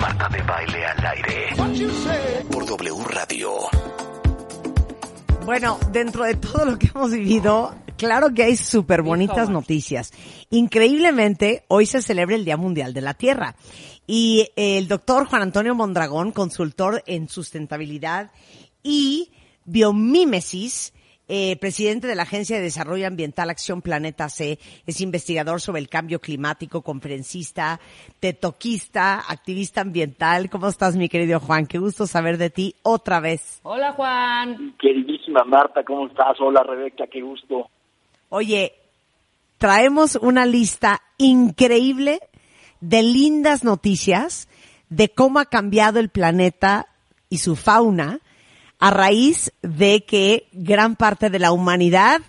Marta 0.00 0.28
de 0.28 0.42
baile 0.42 0.86
al 0.86 1.06
aire. 1.06 2.46
Por 2.50 2.66
W 2.66 3.04
Radio. 3.08 3.50
Bueno, 5.44 5.78
dentro 5.92 6.24
de 6.24 6.34
todo 6.34 6.64
lo 6.64 6.78
que 6.78 6.88
hemos 6.94 7.12
vivido, 7.12 7.74
claro 7.96 8.34
que 8.34 8.44
hay 8.44 8.56
súper 8.56 9.02
bonitas 9.02 9.48
noticias. 9.48 10.12
Increíblemente, 10.50 11.64
hoy 11.68 11.86
se 11.86 12.02
celebra 12.02 12.36
el 12.36 12.44
Día 12.44 12.56
Mundial 12.56 12.94
de 12.94 13.00
la 13.00 13.14
Tierra. 13.14 13.56
Y 14.06 14.50
el 14.56 14.86
doctor 14.88 15.26
Juan 15.26 15.42
Antonio 15.42 15.74
Mondragón, 15.74 16.32
consultor 16.32 17.02
en 17.06 17.28
sustentabilidad 17.28 18.30
y 18.82 19.32
biomímesis, 19.64 20.92
eh, 21.28 21.56
presidente 21.56 22.06
de 22.06 22.14
la 22.14 22.22
Agencia 22.22 22.56
de 22.56 22.62
Desarrollo 22.62 23.06
Ambiental 23.06 23.50
Acción 23.50 23.82
Planeta 23.82 24.28
C, 24.28 24.58
es 24.86 25.00
investigador 25.00 25.60
sobre 25.60 25.80
el 25.80 25.88
cambio 25.88 26.20
climático, 26.20 26.82
conferencista, 26.82 27.80
tetoquista, 28.20 29.24
activista 29.28 29.80
ambiental. 29.80 30.48
¿Cómo 30.50 30.68
estás, 30.68 30.96
mi 30.96 31.08
querido 31.08 31.40
Juan? 31.40 31.66
Qué 31.66 31.78
gusto 31.78 32.06
saber 32.06 32.38
de 32.38 32.50
ti 32.50 32.74
otra 32.82 33.20
vez. 33.20 33.60
Hola, 33.64 33.92
Juan. 33.92 34.74
Queridísima 34.78 35.42
Marta, 35.44 35.82
¿cómo 35.82 36.06
estás? 36.06 36.40
Hola, 36.40 36.62
Rebeca, 36.62 37.06
qué 37.06 37.20
gusto. 37.20 37.68
Oye, 38.28 38.74
traemos 39.58 40.16
una 40.16 40.46
lista 40.46 41.02
increíble 41.18 42.20
de 42.80 43.02
lindas 43.02 43.64
noticias 43.64 44.48
de 44.88 45.08
cómo 45.08 45.38
ha 45.40 45.46
cambiado 45.46 45.98
el 45.98 46.08
planeta 46.08 46.86
y 47.28 47.38
su 47.38 47.56
fauna 47.56 48.20
a 48.78 48.90
raíz 48.90 49.52
de 49.62 50.04
que 50.04 50.48
gran 50.52 50.96
parte 50.96 51.30
de 51.30 51.38
la 51.38 51.52
humanidad 51.52 52.20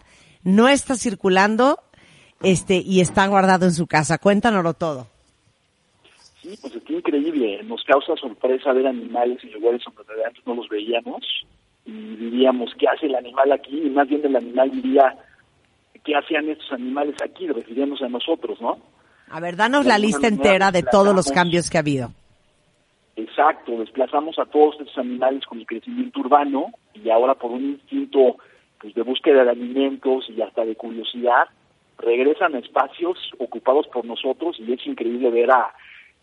no 0.44 0.68
está 0.70 0.96
circulando 0.96 1.80
este 2.42 2.78
y 2.78 3.02
está 3.02 3.28
guardado 3.28 3.66
en 3.66 3.74
su 3.74 3.88
casa. 3.88 4.18
Cuéntanoslo 4.18 4.74
todo. 4.74 5.08
Sí, 6.42 6.58
pues 6.62 6.76
es 6.76 6.90
increíble. 6.90 7.64
Nos 7.64 7.84
causa 7.84 8.16
sorpresa 8.16 8.72
ver 8.74 8.88
animales 8.88 9.44
en 9.44 9.54
lugares 9.54 9.82
donde 9.86 10.26
antes 10.26 10.46
no 10.46 10.56
los 10.56 10.70
veíamos 10.70 11.24
y 11.86 11.92
diríamos, 11.92 12.72
¿qué 12.78 12.88
hace 12.88 13.08
el 13.08 13.16
animal 13.16 13.52
aquí? 13.52 13.82
Y 13.86 13.90
más 13.90 14.08
bien 14.08 14.26
el 14.26 14.36
animal 14.36 14.72
diría, 14.72 15.18
¿qué 16.04 16.16
hacían 16.16 16.50
estos 16.50 16.72
animales 16.72 17.16
aquí? 17.24 17.48
Refiriéndose 17.48 18.06
a 18.06 18.10
nosotros, 18.10 18.60
¿no? 18.62 18.78
A 19.30 19.40
ver, 19.40 19.56
danos 19.56 19.86
la 19.86 19.98
lista 19.98 20.28
entera 20.28 20.72
de 20.72 20.84
todos 20.84 21.14
los 21.14 21.32
cambios 21.32 21.70
que 21.70 21.78
ha 21.78 21.82
habido. 21.82 22.12
Exacto, 23.38 23.78
desplazamos 23.78 24.40
a 24.40 24.46
todos 24.46 24.80
estos 24.80 24.98
animales 24.98 25.46
con 25.46 25.60
el 25.60 25.68
crecimiento 25.68 26.22
urbano 26.22 26.72
y 26.96 27.08
ahora 27.12 27.36
por 27.36 27.52
un 27.52 27.66
instinto 27.66 28.38
pues, 28.82 28.96
de 28.96 29.04
búsqueda 29.04 29.44
de 29.44 29.52
alimentos 29.52 30.28
y 30.28 30.42
hasta 30.42 30.66
de 30.66 30.76
curiosidad, 30.76 31.44
regresan 32.00 32.56
a 32.56 32.58
espacios 32.58 33.16
ocupados 33.38 33.88
por 33.90 34.06
nosotros 34.06 34.58
y 34.60 34.74
es 34.74 34.84
increíble 34.88 35.30
ver 35.30 35.52
a 35.52 35.72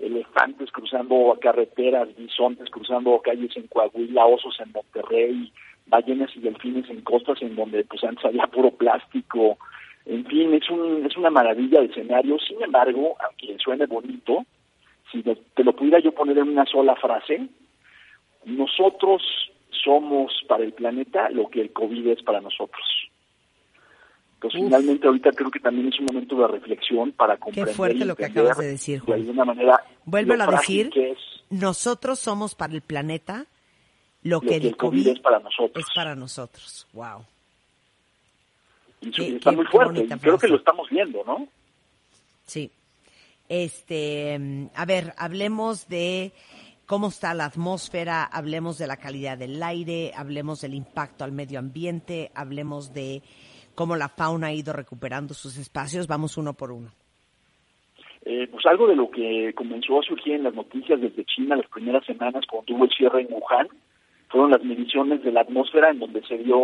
elefantes 0.01 0.73
cruzando 0.73 1.39
carreteras, 1.41 2.09
bisontes 2.17 2.69
cruzando 2.69 3.21
calles 3.21 3.57
en 3.57 3.69
Coahuila, 3.69 4.27
osos 4.27 4.59
en 4.59 4.73
Monterrey, 4.73 5.53
ballenas 5.87 6.35
y 6.35 6.41
delfines 6.41 6.91
en 6.91 7.03
costas 7.03 7.41
en 7.43 7.55
donde 7.55 7.85
pues 7.85 8.03
antes 8.03 8.25
había 8.25 8.49
puro 8.49 8.73
plástico, 8.73 9.57
en 10.07 10.27
fin, 10.27 10.53
es, 10.53 10.69
un, 10.69 11.07
es 11.07 11.17
una 11.17 11.31
maravilla 11.31 11.81
de 11.81 11.87
escenario, 11.87 12.41
sin 12.41 12.61
embargo, 12.61 13.17
aunque 13.25 13.57
suene 13.63 13.87
bonito, 13.87 14.45
si 15.11 15.23
te 15.23 15.65
lo 15.65 15.75
pudiera 15.75 16.01
yo 16.01 16.13
poner 16.13 16.39
en 16.39 16.49
una 16.49 16.65
sola 16.67 16.97
frase, 16.97 17.49
nosotros 18.45 19.23
somos 19.85 20.33
para 20.49 20.65
el 20.65 20.73
planeta 20.73 21.31
lo 21.31 21.49
que 21.49 21.61
el 21.61 21.73
COVID 21.73 22.09
es 22.09 22.23
para 22.23 22.41
nosotros. 22.41 22.85
Entonces, 24.35 24.61
finalmente, 24.61 25.07
ahorita 25.07 25.31
creo 25.33 25.51
que 25.51 25.61
también 25.61 25.89
es 25.89 25.99
un 26.01 26.07
momento 26.07 26.37
de 26.37 26.49
reflexión 26.49 27.13
para 27.13 27.39
comprender. 27.39 27.69
Qué 27.69 27.75
fuerte 27.75 28.05
lo 28.05 28.15
que 28.15 28.27
acabas 28.27 28.59
de 28.59 28.67
decir, 28.67 29.01
Juan. 29.01 29.19
De 29.19 29.23
alguna 29.23 29.45
manera. 29.47 29.85
Vuélvelo 30.05 30.45
a 30.45 30.51
decir. 30.51 30.91
nosotros 31.49 32.19
somos 32.19 32.55
para 32.55 32.75
el 32.75 32.83
planeta 32.83 33.47
lo, 34.23 34.41
que, 34.41 34.57
el 34.57 34.77
COVID, 34.77 35.09
es 35.09 35.21
para 35.21 35.39
nosotros. 35.39 35.85
Es 35.87 35.95
para 35.95 36.15
nosotros. 36.15 36.87
Wow. 36.93 37.25
Y 39.01 39.35
está 39.37 39.53
muy 39.53 39.67
fuerte. 39.67 40.07
creo 40.21 40.39
que 40.39 40.49
lo 40.49 40.57
estamos 40.57 40.89
viendo, 40.91 41.23
¿no? 41.25 41.49
Sí. 42.45 42.71
Este, 43.49 44.71
a 44.75 44.85
ver, 44.87 45.13
hablemos 45.19 45.89
de 45.89 46.33
cómo 46.87 47.09
está 47.09 47.35
la 47.35 47.47
atmósfera, 47.47 48.25
hablemos 48.25 48.79
de 48.79 48.87
la 48.87 48.97
calidad 48.97 49.39
del 49.39 49.63
aire, 49.63 50.13
hablemos 50.17 50.61
del 50.61 50.75
impacto 50.75 51.25
al 51.25 51.33
medio 51.33 51.59
ambiente, 51.59 52.31
hablemos 52.35 52.93
de 52.93 53.23
cómo 53.75 53.97
la 53.97 54.09
fauna 54.09 54.49
ha 54.49 54.53
ido 54.53 54.73
recuperando 54.73 55.35
sus 55.35 55.57
espacios. 55.59 56.07
Vamos 56.07 56.37
uno 56.37 56.55
por 56.55 56.73
uno. 56.73 56.91
Eh, 58.25 58.49
pues 58.51 58.65
algo 58.65 58.87
de 58.87 58.97
lo 58.97 59.11
que 59.11 59.53
comenzó 59.55 60.01
a 60.01 60.03
surgir 60.03 60.35
en 60.35 60.45
las 60.45 60.55
noticias 60.55 60.99
desde 60.99 61.27
China 61.27 61.57
las 61.57 61.69
primeras 61.69 62.07
semanas 62.07 62.47
cuando 62.49 62.65
tuvo 62.65 62.85
el 62.85 62.91
cierre 62.91 63.21
en 63.21 63.29
Wuhan 63.31 63.69
fueron 64.29 64.51
las 64.51 64.65
mediciones 64.65 65.23
de 65.23 65.31
la 65.31 65.43
atmósfera 65.43 65.91
en 65.91 65.99
donde 65.99 66.23
se 66.27 66.39
dio 66.39 66.57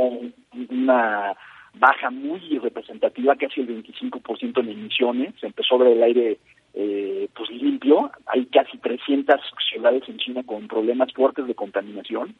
una 0.71 1.35
baja 1.75 2.11
muy 2.11 2.41
representativa, 2.59 3.37
casi 3.37 3.61
el 3.61 3.85
25% 3.85 4.61
en 4.61 4.69
emisiones. 4.71 5.35
Se 5.39 5.47
empezó 5.47 5.75
a 5.75 5.79
ver 5.85 5.89
el 5.89 6.03
aire 6.03 6.39
eh, 6.75 7.29
pues 7.35 7.51
limpio. 7.51 8.11
Hay 8.27 8.47
casi 8.47 8.79
300 8.79 9.41
ciudades 9.73 10.03
en 10.09 10.19
China 10.19 10.43
con 10.45 10.69
problemas 10.69 11.13
fuertes 11.13 11.47
de 11.47 11.55
contaminación. 11.55 12.35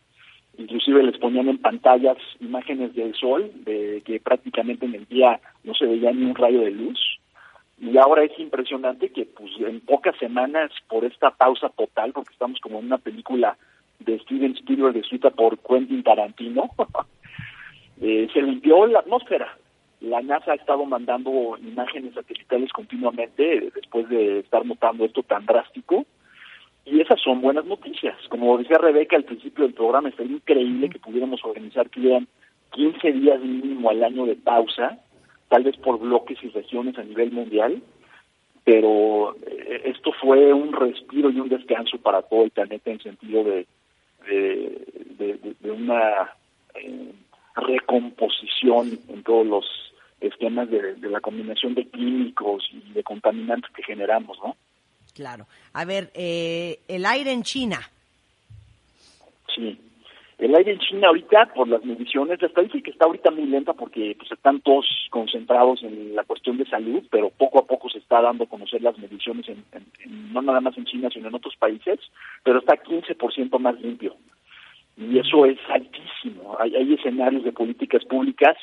Inclusive 0.59 1.03
les 1.03 1.19
ponían 1.19 1.49
en 1.49 1.59
pantallas 1.59 2.19
imágenes 2.41 2.95
del 2.95 3.15
sol, 3.15 3.51
de 3.65 4.03
que 4.05 4.21
prácticamente 4.21 4.87
en 4.87 4.95
el 4.95 5.07
día 5.07 5.41
no 5.65 5.75
se 5.75 5.87
veía 5.87 6.13
ni 6.13 6.25
un 6.25 6.35
rayo 6.35 6.61
de 6.61 6.71
luz. 6.71 7.01
Y 7.79 7.97
ahora 7.97 8.25
es 8.25 8.39
impresionante 8.39 9.11
que 9.11 9.25
pues 9.25 9.51
en 9.61 9.81
pocas 9.81 10.17
semanas, 10.19 10.71
por 10.89 11.05
esta 11.05 11.31
pausa 11.31 11.71
total, 11.71 12.13
porque 12.13 12.33
estamos 12.33 12.61
como 12.61 12.79
en 12.79 12.87
una 12.87 12.99
película 12.99 13.57
de 14.01 14.19
Steven 14.21 14.53
Spielberg 14.53 14.97
escrita 14.97 15.31
por 15.31 15.59
Quentin 15.59 16.03
Tarantino, 16.03 16.71
eh, 18.03 18.29
se 18.33 18.43
limpió 18.43 18.87
la 18.87 19.01
atmósfera. 19.01 19.57
La 20.01 20.23
NASA 20.23 20.53
ha 20.53 20.55
estado 20.55 20.85
mandando 20.87 21.59
imágenes 21.59 22.15
satelitales 22.15 22.73
continuamente 22.73 23.71
después 23.75 24.09
de 24.09 24.41
estar 24.41 24.65
notando 24.65 25.05
esto 25.05 25.23
tan 25.23 25.45
drástico. 25.45 26.07
Y 26.87 27.01
esas 27.01 27.21
son 27.21 27.43
buenas 27.43 27.67
noticias. 27.67 28.17
Como 28.29 28.57
decía 28.57 28.79
Rebeca 28.79 29.17
al 29.17 29.25
principio 29.25 29.65
del 29.65 29.75
programa, 29.75 30.09
está 30.09 30.25
increíble 30.25 30.89
que 30.89 30.99
pudiéramos 30.99 31.45
organizar 31.45 31.91
que 31.91 32.01
hubieran 32.01 32.27
15 32.73 33.13
días 33.13 33.41
mínimo 33.41 33.91
al 33.91 34.03
año 34.03 34.25
de 34.25 34.37
pausa, 34.37 34.99
tal 35.49 35.65
vez 35.65 35.77
por 35.77 35.99
bloques 35.99 36.39
y 36.43 36.49
regiones 36.49 36.97
a 36.99 37.03
nivel 37.03 37.31
mundial, 37.33 37.83
pero 38.65 39.37
eh, 39.47 39.83
esto 39.85 40.13
fue 40.21 40.53
un 40.53 40.73
respiro 40.73 41.31
y 41.31 41.41
un 41.41 41.49
descanso 41.49 41.99
para 41.99 42.23
todo 42.23 42.45
el 42.45 42.51
planeta 42.51 42.91
en 42.91 43.01
sentido 43.01 43.45
de, 43.45 43.67
de, 44.27 45.71
una 45.71 46.33
eh, 46.75 47.13
recomposición 47.57 48.99
en 49.09 49.23
todos 49.23 49.47
los 49.47 49.90
esquemas 50.21 50.71
de, 50.71 50.97
la 51.03 51.21
combinación 51.21 51.75
de 51.75 51.87
químicos 51.87 52.69
y 52.73 52.93
de 52.93 53.03
contaminantes 53.03 53.71
que 53.73 53.83
generamos, 53.83 54.39
¿no? 54.43 54.57
Claro. 55.15 55.47
A 55.73 55.85
ver, 55.85 56.11
eh, 56.15 56.81
el 56.89 57.05
aire 57.07 57.33
en 57.33 57.43
China. 57.43 57.81
Sí. 59.55 59.79
El 60.39 60.55
aire 60.55 60.73
en 60.73 60.79
China 60.79 61.09
ahorita, 61.09 61.53
por 61.55 61.69
las 61.69 61.85
mediciones, 61.85 62.41
la 62.41 62.49
estadística 62.49 62.91
está 62.91 63.05
ahorita 63.05 63.31
muy 63.31 63.45
lenta 63.45 63.75
porque 63.75 64.15
pues, 64.17 64.33
están 64.33 64.61
todos 64.61 64.87
concentrados 65.11 65.83
en 65.83 66.17
la 66.17 66.25
cuestión 66.25 66.57
de 66.57 66.65
salud, 66.65 67.03
pero 67.11 67.29
poco 67.29 67.59
a 67.59 67.67
poco 67.67 67.91
se 67.91 67.99
está 67.99 68.23
dando 68.23 68.45
a 68.45 68.49
conocer 68.49 68.81
las 68.81 68.97
mediciones, 68.99 69.47
en, 69.49 69.65
no 70.33 70.41
nada 70.41 70.63
más 70.63 70.79
en 70.79 70.87
China, 70.87 71.11
sino 71.13 71.29
en 71.29 71.35
otros 71.35 71.57
países, 71.57 72.01
pero 72.43 72.61
está 72.61 72.83
15% 72.83 73.59
más 73.59 73.79
limpio. 73.83 74.17
Y 74.97 75.19
eso 75.19 75.45
es 75.45 75.59
altísimo. 75.69 76.57
Hay, 76.59 76.75
hay 76.75 76.95
escenarios 76.95 77.45
de 77.45 77.53
políticas 77.53 78.03
públicas 78.07 78.57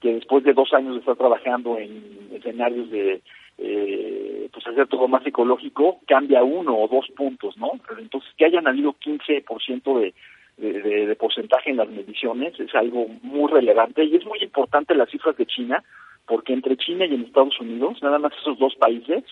que 0.00 0.14
después 0.14 0.44
de 0.44 0.52
dos 0.52 0.72
años 0.72 0.94
de 0.94 1.00
estar 1.00 1.16
trabajando 1.16 1.78
en 1.78 2.28
escenarios 2.32 2.90
de 2.90 3.20
eh, 3.58 4.48
pues 4.52 4.66
hacer 4.66 4.86
todo 4.86 5.08
más 5.08 5.26
ecológico, 5.26 6.00
cambia 6.06 6.44
uno 6.44 6.76
o 6.76 6.88
dos 6.88 7.06
puntos, 7.16 7.56
¿no? 7.56 7.72
Entonces, 7.98 8.30
que 8.36 8.44
hayan 8.44 8.68
habido 8.68 8.94
15% 8.94 10.00
de, 10.00 10.14
de, 10.56 11.06
de 11.06 11.16
porcentaje 11.16 11.70
en 11.70 11.78
las 11.78 11.88
mediciones 11.88 12.58
es 12.60 12.74
algo 12.74 13.06
muy 13.22 13.50
relevante 13.50 14.04
y 14.04 14.16
es 14.16 14.24
muy 14.24 14.38
importante 14.40 14.94
las 14.94 15.10
cifras 15.10 15.36
de 15.36 15.46
China 15.46 15.82
porque 16.28 16.52
entre 16.52 16.76
China 16.76 17.06
y 17.06 17.14
en 17.14 17.22
Estados 17.22 17.58
Unidos, 17.58 17.98
nada 18.02 18.18
más 18.18 18.32
esos 18.40 18.58
dos 18.58 18.74
países 18.76 19.24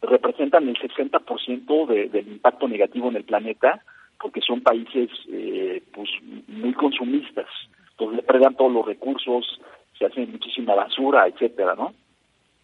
representan 0.00 0.66
el 0.68 0.76
60% 0.76 1.86
de, 1.86 2.08
del 2.08 2.28
impacto 2.28 2.66
negativo 2.66 3.08
en 3.08 3.16
el 3.16 3.24
planeta, 3.24 3.82
porque 4.18 4.40
son 4.40 4.62
países 4.62 5.10
eh, 5.30 5.82
pues 5.92 6.08
muy 6.48 6.72
consumistas, 6.72 7.46
entonces 7.90 8.16
le 8.16 8.22
predan 8.22 8.56
todos 8.56 8.72
los 8.72 8.86
recursos, 8.86 9.60
se 9.98 10.06
hace 10.06 10.26
muchísima 10.26 10.74
basura, 10.74 11.26
etcétera, 11.26 11.74
¿no? 11.74 11.92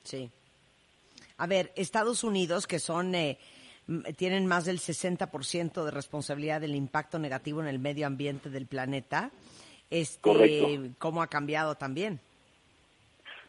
Sí. 0.03 0.31
A 1.39 1.47
ver, 1.47 1.73
Estados 1.77 2.23
Unidos, 2.23 2.67
que 2.67 2.79
son 2.79 3.15
eh, 3.15 3.39
tienen 4.17 4.47
más 4.47 4.65
del 4.65 4.79
60% 4.79 5.85
de 5.85 5.91
responsabilidad 5.91 6.61
del 6.61 6.75
impacto 6.75 7.19
negativo 7.19 7.61
en 7.61 7.67
el 7.67 7.79
medio 7.79 8.07
ambiente 8.07 8.51
del 8.51 8.67
planeta, 8.67 9.31
este, 9.91 10.91
¿cómo 10.99 11.23
ha 11.23 11.27
cambiado 11.27 11.75
también? 11.75 12.21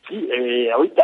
Sí, 0.08 0.28
eh, 0.32 0.72
ahorita, 0.72 1.04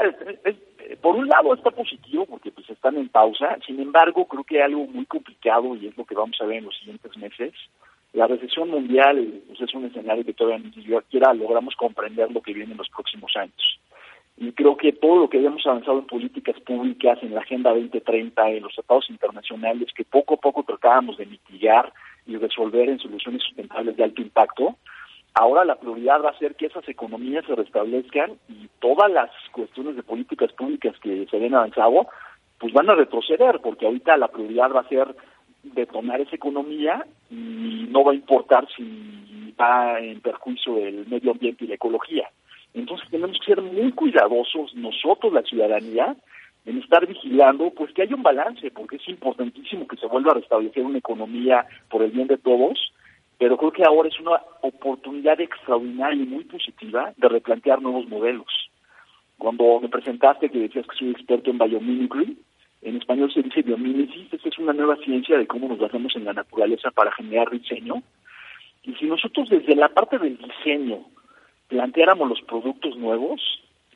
por 1.01 1.15
un 1.15 1.27
lado 1.27 1.53
está 1.53 1.71
positivo 1.71 2.25
porque 2.25 2.51
pues 2.51 2.69
están 2.69 2.97
en 2.97 3.09
pausa, 3.09 3.57
sin 3.65 3.79
embargo 3.79 4.27
creo 4.27 4.43
que 4.43 4.57
hay 4.57 4.63
algo 4.63 4.85
muy 4.87 5.05
complicado 5.05 5.75
y 5.75 5.87
es 5.87 5.97
lo 5.97 6.05
que 6.05 6.15
vamos 6.15 6.37
a 6.41 6.45
ver 6.45 6.57
en 6.57 6.65
los 6.65 6.77
siguientes 6.77 7.15
meses. 7.17 7.53
La 8.13 8.27
recesión 8.27 8.69
mundial 8.69 9.41
pues, 9.47 9.61
es 9.61 9.73
un 9.73 9.85
escenario 9.85 10.25
que 10.25 10.33
todavía 10.33 10.65
ni 10.65 10.71
siquiera 10.73 11.33
logramos 11.33 11.75
comprender 11.75 12.31
lo 12.31 12.41
que 12.41 12.53
viene 12.53 12.71
en 12.71 12.77
los 12.77 12.89
próximos 12.89 13.31
años. 13.35 13.79
Y 14.37 14.51
creo 14.53 14.75
que 14.75 14.91
todo 14.93 15.17
lo 15.17 15.29
que 15.29 15.37
habíamos 15.37 15.65
avanzado 15.65 15.99
en 15.99 16.07
políticas 16.07 16.59
públicas, 16.61 17.19
en 17.21 17.33
la 17.33 17.41
Agenda 17.41 17.69
2030, 17.71 18.49
en 18.49 18.63
los 18.63 18.73
tratados 18.73 19.09
internacionales, 19.09 19.89
que 19.95 20.03
poco 20.03 20.35
a 20.35 20.37
poco 20.37 20.63
tratábamos 20.63 21.17
de 21.17 21.25
mitigar 21.25 21.93
y 22.25 22.37
resolver 22.37 22.89
en 22.89 22.99
soluciones 22.99 23.43
sustentables 23.43 23.95
de 23.95 24.03
alto 24.03 24.21
impacto, 24.21 24.77
Ahora 25.33 25.63
la 25.63 25.75
prioridad 25.75 26.21
va 26.21 26.31
a 26.31 26.37
ser 26.37 26.55
que 26.55 26.65
esas 26.65 26.87
economías 26.89 27.45
se 27.45 27.55
restablezcan 27.55 28.33
y 28.49 28.67
todas 28.79 29.09
las 29.09 29.29
cuestiones 29.53 29.95
de 29.95 30.03
políticas 30.03 30.51
públicas 30.51 30.93
que 31.01 31.25
se 31.31 31.39
ven 31.39 31.55
avanzado, 31.55 32.07
pues 32.59 32.73
van 32.73 32.89
a 32.89 32.95
retroceder, 32.95 33.61
porque 33.61 33.85
ahorita 33.85 34.17
la 34.17 34.27
prioridad 34.27 34.71
va 34.71 34.81
a 34.81 34.89
ser 34.89 35.15
detonar 35.63 36.21
esa 36.21 36.35
economía 36.35 37.05
y 37.29 37.87
no 37.89 38.03
va 38.03 38.11
a 38.11 38.15
importar 38.15 38.67
si 38.75 39.53
va 39.59 39.99
en 39.99 40.21
perjuicio 40.21 40.75
del 40.75 41.07
medio 41.07 41.31
ambiente 41.31 41.65
y 41.65 41.67
la 41.67 41.75
ecología. 41.75 42.29
Entonces 42.73 43.09
tenemos 43.09 43.37
que 43.39 43.53
ser 43.53 43.61
muy 43.61 43.91
cuidadosos 43.91 44.73
nosotros, 44.75 45.33
la 45.33 45.43
ciudadanía, 45.43 46.15
en 46.65 46.77
estar 46.77 47.05
vigilando, 47.07 47.71
pues 47.71 47.91
que 47.93 48.03
haya 48.03 48.15
un 48.15 48.23
balance, 48.23 48.69
porque 48.71 48.97
es 48.97 49.07
importantísimo 49.09 49.87
que 49.87 49.97
se 49.97 50.05
vuelva 50.07 50.31
a 50.31 50.35
restablecer 50.35 50.83
una 50.83 50.99
economía 50.99 51.65
por 51.89 52.03
el 52.03 52.11
bien 52.11 52.27
de 52.27 52.37
todos, 52.37 52.93
pero 53.37 53.57
creo 53.57 53.71
que 53.71 53.83
ahora 53.83 54.07
es 54.07 54.19
una 54.19 54.39
oportunidad 54.61 55.41
extraordinaria 55.41 56.23
y 56.23 56.27
muy 56.27 56.43
positiva 56.43 57.11
de 57.17 57.27
replantear 57.27 57.81
nuevos 57.81 58.07
modelos. 58.07 58.69
Cuando 59.39 59.79
me 59.79 59.89
presentaste 59.89 60.49
que 60.49 60.59
decías 60.59 60.85
que 60.85 60.95
soy 60.95 61.09
experto 61.09 61.49
en 61.49 61.57
biomimicry, 61.57 62.37
en 62.81 62.97
español 62.97 63.31
se 63.31 63.43
dice 63.43 63.61
biomimesis, 63.61 64.33
esta 64.33 64.49
es 64.49 64.57
una 64.57 64.73
nueva 64.73 64.95
ciencia 64.97 65.37
de 65.37 65.47
cómo 65.47 65.67
nos 65.67 65.79
basamos 65.79 66.15
en 66.15 66.25
la 66.25 66.33
naturaleza 66.33 66.89
para 66.91 67.11
generar 67.11 67.49
diseño. 67.51 68.01
Y 68.83 68.93
si 68.95 69.05
nosotros 69.05 69.49
desde 69.49 69.75
la 69.75 69.89
parte 69.89 70.17
del 70.17 70.37
diseño 70.37 71.05
planteáramos 71.67 72.27
los 72.27 72.41
productos 72.41 72.97
nuevos 72.97 73.39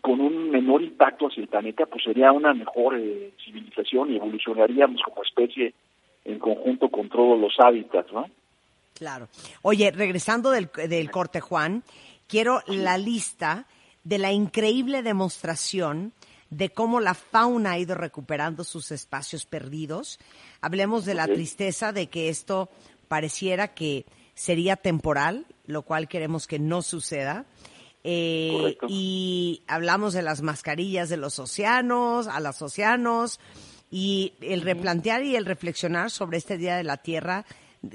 con 0.01 0.21
un 0.21 0.51
menor 0.51 0.83
impacto 0.83 1.27
hacia 1.27 1.41
el 1.41 1.47
planeta, 1.47 1.87
pues 1.87 2.03
sería 2.03 2.31
una 2.31 2.53
mejor 2.53 2.95
eh, 2.95 3.33
civilización 3.43 4.11
y 4.11 4.17
evolucionaríamos 4.17 5.01
como 5.01 5.23
especie 5.23 5.73
en 6.23 6.37
conjunto 6.37 6.89
con 6.89 7.09
todos 7.09 7.39
los 7.39 7.55
hábitats, 7.59 8.13
¿no? 8.13 8.29
Claro. 8.93 9.27
Oye, 9.63 9.91
regresando 9.91 10.51
del, 10.51 10.69
del 10.87 11.09
corte, 11.09 11.41
Juan, 11.41 11.83
quiero 12.27 12.61
la 12.67 12.97
lista 12.97 13.65
de 14.03 14.19
la 14.19 14.31
increíble 14.31 15.01
demostración 15.01 16.13
de 16.55 16.69
cómo 16.69 17.01
la 17.01 17.13
fauna 17.13 17.71
ha 17.71 17.79
ido 17.79 17.95
recuperando 17.95 18.63
sus 18.63 18.91
espacios 18.91 19.45
perdidos. 19.45 20.19
Hablemos 20.61 21.03
de 21.03 21.13
la 21.13 21.27
tristeza 21.27 21.91
de 21.91 22.07
que 22.07 22.29
esto 22.29 22.69
pareciera 23.09 23.73
que 23.73 24.05
sería 24.35 24.77
temporal, 24.77 25.45
lo 25.65 25.81
cual 25.81 26.07
queremos 26.07 26.47
que 26.47 26.57
no 26.57 26.81
suceda. 26.81 27.45
Eh, 28.05 28.77
y 28.87 29.63
hablamos 29.67 30.13
de 30.13 30.21
las 30.21 30.41
mascarillas 30.41 31.09
de 31.09 31.17
los 31.17 31.39
océanos, 31.39 32.27
a 32.27 32.39
los 32.39 32.61
océanos, 32.61 33.41
y 33.91 34.33
el 34.39 34.61
replantear 34.61 35.23
y 35.23 35.35
el 35.35 35.45
reflexionar 35.45 36.09
sobre 36.09 36.37
este 36.37 36.57
Día 36.57 36.77
de 36.77 36.83
la 36.83 36.97
Tierra 36.97 37.45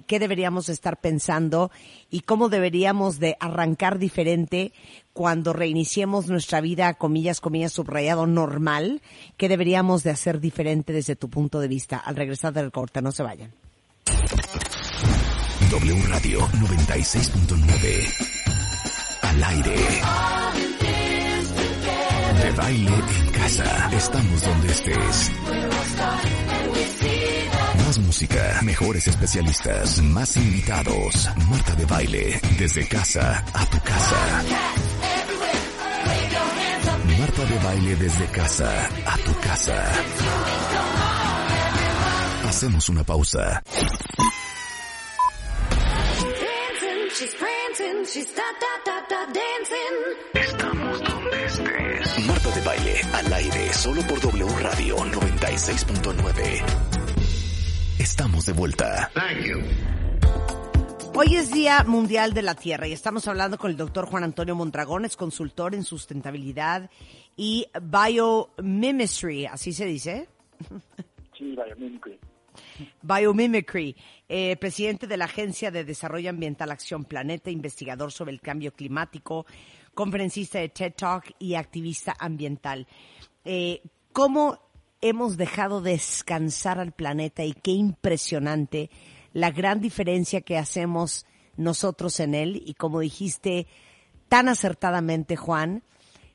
qué 0.07 0.19
deberíamos 0.19 0.69
estar 0.69 1.01
pensando 1.01 1.71
y 2.11 2.21
cómo 2.21 2.49
deberíamos 2.49 3.19
de 3.19 3.37
arrancar 3.41 3.99
diferente 3.99 4.73
cuando 5.13 5.53
reiniciemos 5.53 6.29
nuestra 6.29 6.61
vida, 6.61 6.95
comillas, 6.95 7.41
comillas, 7.41 7.73
subrayado, 7.73 8.27
normal, 8.27 9.03
qué 9.37 9.49
deberíamos 9.49 10.03
de 10.03 10.11
hacer 10.11 10.41
diferente 10.41 10.93
desde 10.93 11.17
tu 11.17 11.29
punto 11.29 11.61
de 11.61 11.69
vista. 11.69 11.99
Al 11.99 12.17
regresar 12.17 12.53
del 12.53 12.71
corte, 12.71 13.03
no 13.03 13.13
se 13.13 13.23
vayan. 13.23 13.53
W 15.71 16.03
Radio 16.09 16.41
96.9 16.49 18.41
al 19.23 19.45
aire. 19.45 19.77
De 22.43 22.51
baile 22.53 22.95
en 22.95 23.33
casa. 23.33 23.91
Estamos 23.93 24.43
donde 24.43 24.69
estés. 24.73 25.31
Más 27.91 27.99
música, 27.99 28.61
mejores 28.63 29.09
especialistas, 29.09 30.01
más 30.01 30.37
invitados. 30.37 31.29
Marta 31.49 31.75
de 31.75 31.85
baile, 31.87 32.41
desde 32.57 32.87
casa 32.87 33.45
a 33.53 33.67
tu 33.67 33.81
casa. 33.81 34.45
Marta 37.19 37.45
de 37.47 37.59
baile 37.59 37.97
desde 37.97 38.27
casa 38.27 38.89
a 39.05 39.17
tu 39.17 39.35
casa. 39.41 39.93
Hacemos 42.49 42.89
una 42.91 43.03
pausa. 43.03 43.61
Estamos 50.35 51.03
donde 51.03 51.45
estés. 51.45 52.25
Marta 52.25 52.51
de 52.51 52.61
baile 52.61 53.01
al 53.15 53.33
aire 53.33 53.75
solo 53.75 54.01
por 54.03 54.21
W 54.21 54.47
Radio 54.61 54.97
96.9. 54.97 57.00
Estamos 58.01 58.47
de 58.47 58.55
vuelta. 58.55 59.11
Hoy 61.15 61.37
es 61.37 61.53
Día 61.53 61.85
Mundial 61.87 62.33
de 62.33 62.41
la 62.41 62.55
Tierra 62.55 62.89
y 62.89 62.93
estamos 62.93 63.29
hablando 63.29 63.59
con 63.59 63.71
el 63.71 63.77
doctor 63.77 64.07
Juan 64.07 64.25
Antonio 64.25 64.55
Mondragón, 64.55 65.05
es 65.05 65.19
consultor 65.19 65.75
en 65.75 65.85
sustentabilidad 65.85 66.89
y 67.37 67.67
biomimicry, 67.79 69.45
¿así 69.45 69.75
se 69.75 69.85
dice? 69.85 70.31
Sí, 71.37 71.55
biomimicry. 71.55 72.19
Biomimicry, 73.03 73.95
eh, 74.31 74.57
presidente 74.57 75.07
de 75.07 75.19
la 75.19 75.27
Agencia 75.27 75.71
de 75.71 75.85
Desarrollo 75.85 76.31
Ambiental 76.31 76.71
Acción 76.71 77.05
Planeta, 77.05 77.51
investigador 77.51 78.13
sobre 78.13 78.33
el 78.33 78.41
cambio 78.41 78.73
climático, 78.73 79.45
conferencista 79.93 80.59
de 80.59 80.71
TED 80.71 80.95
Talk 80.95 81.35
y 81.39 81.55
activista 81.55 82.17
ambiental. 82.19 82.87
Eh, 83.45 83.83
¿Cómo 84.13 84.70
hemos 85.01 85.37
dejado 85.37 85.81
descansar 85.81 86.79
al 86.79 86.93
planeta 86.93 87.45
y 87.45 87.53
qué 87.53 87.73
impresionante 87.73 88.91
la 89.33 89.51
gran 89.51 89.81
diferencia 89.81 90.41
que 90.41 90.59
hacemos 90.59 91.27
nosotros 91.57 92.21
en 92.21 92.35
él. 92.35 92.63
Y 92.65 92.75
como 92.75 93.01
dijiste 93.01 93.67
tan 94.29 94.49
acertadamente 94.49 95.37
Juan, 95.37 95.83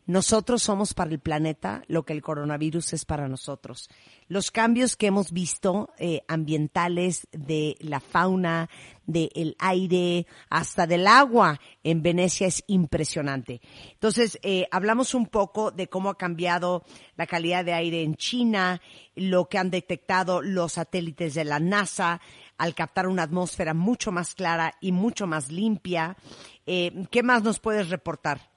nosotros 0.07 0.61
somos 0.61 0.93
para 0.93 1.09
el 1.09 1.19
planeta 1.19 1.83
lo 1.87 2.03
que 2.03 2.13
el 2.13 2.21
coronavirus 2.21 2.93
es 2.93 3.05
para 3.05 3.27
nosotros. 3.27 3.89
Los 4.27 4.51
cambios 4.51 4.95
que 4.95 5.07
hemos 5.07 5.31
visto 5.31 5.89
eh, 5.97 6.21
ambientales 6.27 7.27
de 7.31 7.75
la 7.79 7.99
fauna, 7.99 8.69
del 9.07 9.55
aire, 9.59 10.27
hasta 10.49 10.85
del 10.87 11.07
agua 11.07 11.59
en 11.83 12.03
Venecia 12.03 12.47
es 12.47 12.63
impresionante. 12.67 13.61
Entonces, 13.93 14.39
eh, 14.43 14.67
hablamos 14.71 15.13
un 15.13 15.27
poco 15.27 15.71
de 15.71 15.87
cómo 15.87 16.09
ha 16.09 16.17
cambiado 16.17 16.83
la 17.15 17.25
calidad 17.27 17.65
de 17.65 17.73
aire 17.73 18.03
en 18.03 18.15
China, 18.15 18.81
lo 19.15 19.47
que 19.49 19.57
han 19.57 19.71
detectado 19.71 20.41
los 20.41 20.73
satélites 20.73 21.33
de 21.33 21.45
la 21.45 21.59
NASA 21.59 22.21
al 22.57 22.73
captar 22.73 23.07
una 23.07 23.23
atmósfera 23.23 23.73
mucho 23.73 24.11
más 24.11 24.35
clara 24.35 24.73
y 24.81 24.91
mucho 24.91 25.27
más 25.27 25.51
limpia. 25.51 26.15
Eh, 26.65 27.05
¿Qué 27.11 27.23
más 27.23 27.43
nos 27.43 27.59
puedes 27.59 27.89
reportar? 27.89 28.54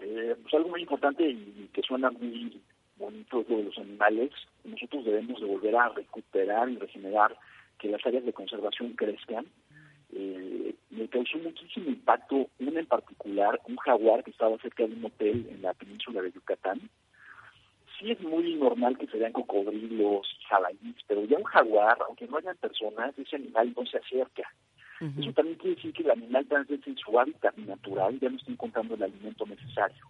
Eh, 0.00 0.34
pues 0.42 0.54
algo 0.54 0.70
muy 0.70 0.82
importante 0.82 1.28
y 1.28 1.68
que 1.72 1.82
suena 1.82 2.10
muy 2.10 2.60
bonito 2.96 3.42
de 3.42 3.64
los 3.64 3.78
animales, 3.78 4.30
nosotros 4.64 5.04
debemos 5.04 5.40
de 5.40 5.46
volver 5.46 5.76
a 5.76 5.88
recuperar 5.88 6.68
y 6.68 6.76
regenerar 6.76 7.36
que 7.78 7.88
las 7.88 8.04
áreas 8.06 8.24
de 8.24 8.32
conservación 8.32 8.92
crezcan. 8.92 9.46
Eh, 10.12 10.74
me 10.90 11.08
causó 11.08 11.38
muchísimo 11.38 11.88
impacto 11.88 12.48
una 12.58 12.80
en 12.80 12.86
particular, 12.86 13.60
un 13.68 13.76
jaguar 13.76 14.24
que 14.24 14.30
estaba 14.30 14.58
cerca 14.58 14.86
de 14.86 14.94
un 14.94 15.04
hotel 15.04 15.46
en 15.50 15.62
la 15.62 15.72
península 15.74 16.20
de 16.22 16.32
Yucatán. 16.32 16.80
Sí 17.98 18.10
es 18.10 18.20
muy 18.20 18.54
normal 18.54 18.98
que 18.98 19.06
se 19.06 19.18
vean 19.18 19.32
cocodrilos, 19.32 20.26
jabalíes, 20.48 20.96
pero 21.06 21.24
ya 21.24 21.36
un 21.36 21.44
jaguar, 21.44 21.98
aunque 22.06 22.26
no 22.26 22.38
hayan 22.38 22.56
personas, 22.56 23.18
ese 23.18 23.36
animal 23.36 23.72
no 23.76 23.86
se 23.86 23.98
acerca. 23.98 24.50
Eso 25.00 25.32
también 25.32 25.56
quiere 25.56 25.76
decir 25.76 25.94
que 25.94 26.02
el 26.02 26.10
animal 26.10 26.46
transmite 26.46 26.90
en 26.90 26.96
su 26.98 27.18
hábitat 27.18 27.56
natural 27.56 28.20
ya 28.20 28.28
no 28.28 28.36
está 28.36 28.52
encontrando 28.52 28.94
el 28.94 29.02
alimento 29.02 29.46
necesario. 29.46 30.06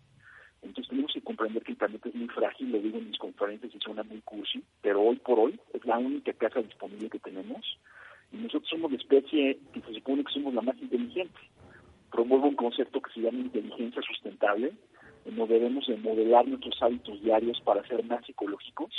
Entonces 0.63 0.89
tenemos 0.89 1.13
que 1.13 1.21
comprender 1.21 1.63
que 1.63 1.73
el 1.73 1.79
planeta 1.79 2.09
es 2.09 2.15
muy 2.15 2.29
frágil, 2.29 2.73
lo 2.73 2.79
digo 2.81 2.99
en 2.99 3.09
mis 3.09 3.19
conferencias 3.19 3.73
y 3.73 3.79
suena 3.79 4.03
muy 4.03 4.21
cursi, 4.23 4.63
pero 4.83 5.01
hoy 5.01 5.17
por 5.17 5.39
hoy 5.39 5.61
es 5.73 5.85
la 5.85 5.97
única 5.97 6.33
casa 6.33 6.61
disponible 6.61 7.09
que 7.09 7.21
tenemos 7.21 7.79
y 8.33 8.37
nosotros 8.37 8.69
somos 8.69 8.91
la 8.91 8.99
especie 8.99 9.59
que 9.73 9.81
se 9.81 9.95
supone 9.95 10.25
que 10.25 10.33
somos 10.33 10.55
la 10.55 10.63
más 10.63 10.77
inteligente. 10.81 11.39
Promuevo 12.11 12.49
un 12.49 12.57
concepto 12.57 13.01
que 13.01 13.13
se 13.13 13.21
llama 13.21 13.39
inteligencia 13.39 14.03
sustentable, 14.03 14.73
en 15.25 15.37
donde 15.37 15.55
debemos 15.55 15.87
de 15.87 15.97
modelar 15.97 16.47
nuestros 16.47 16.81
hábitos 16.83 17.21
diarios 17.23 17.61
para 17.63 17.87
ser 17.87 18.05
más 18.05 18.29
ecológicos. 18.29 18.91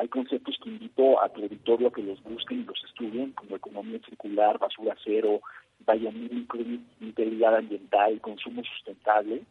Hay 0.00 0.08
conceptos 0.08 0.58
que 0.64 0.70
invito 0.70 1.22
a 1.22 1.28
tu 1.28 1.42
auditorio 1.42 1.88
a 1.88 1.92
que 1.92 2.02
los 2.02 2.22
busquen 2.22 2.60
y 2.60 2.64
los 2.64 2.82
estudien, 2.84 3.32
como 3.32 3.56
economía 3.56 4.00
circular, 4.08 4.58
basura 4.58 4.96
cero, 5.04 5.42
micro, 5.86 6.58
integridad 7.02 7.56
ambiental, 7.56 8.18
consumo 8.22 8.62
sustentable. 8.64 9.42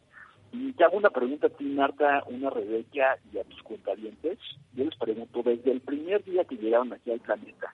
Y 0.52 0.72
te 0.72 0.82
hago 0.82 0.96
una 0.96 1.10
pregunta 1.10 1.46
a 1.46 1.50
ti, 1.50 1.66
Marta, 1.66 2.24
una 2.26 2.50
Rebeca 2.50 3.16
y 3.32 3.38
a 3.38 3.44
tus 3.44 3.62
cuentavientes. 3.62 4.40
Yo 4.74 4.86
les 4.86 4.96
pregunto, 4.96 5.40
desde 5.44 5.70
el 5.70 5.82
primer 5.82 6.24
día 6.24 6.42
que 6.42 6.56
llegaron 6.56 6.92
aquí 6.92 7.12
al 7.12 7.20
planeta, 7.20 7.72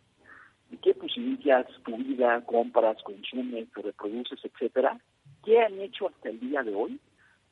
¿y 0.71 0.77
qué 0.77 0.93
posibilidades 0.93 1.75
tu 1.83 1.97
vida, 1.97 2.45
compras, 2.45 3.03
consumes, 3.05 3.73
te 3.73 3.81
reproduces, 3.81 4.39
etcétera? 4.45 5.01
¿Qué 5.43 5.63
han 5.63 5.81
hecho 5.81 6.09
hasta 6.09 6.29
el 6.29 6.41
día 6.41 6.63
de 6.63 6.75
hoy 6.75 7.01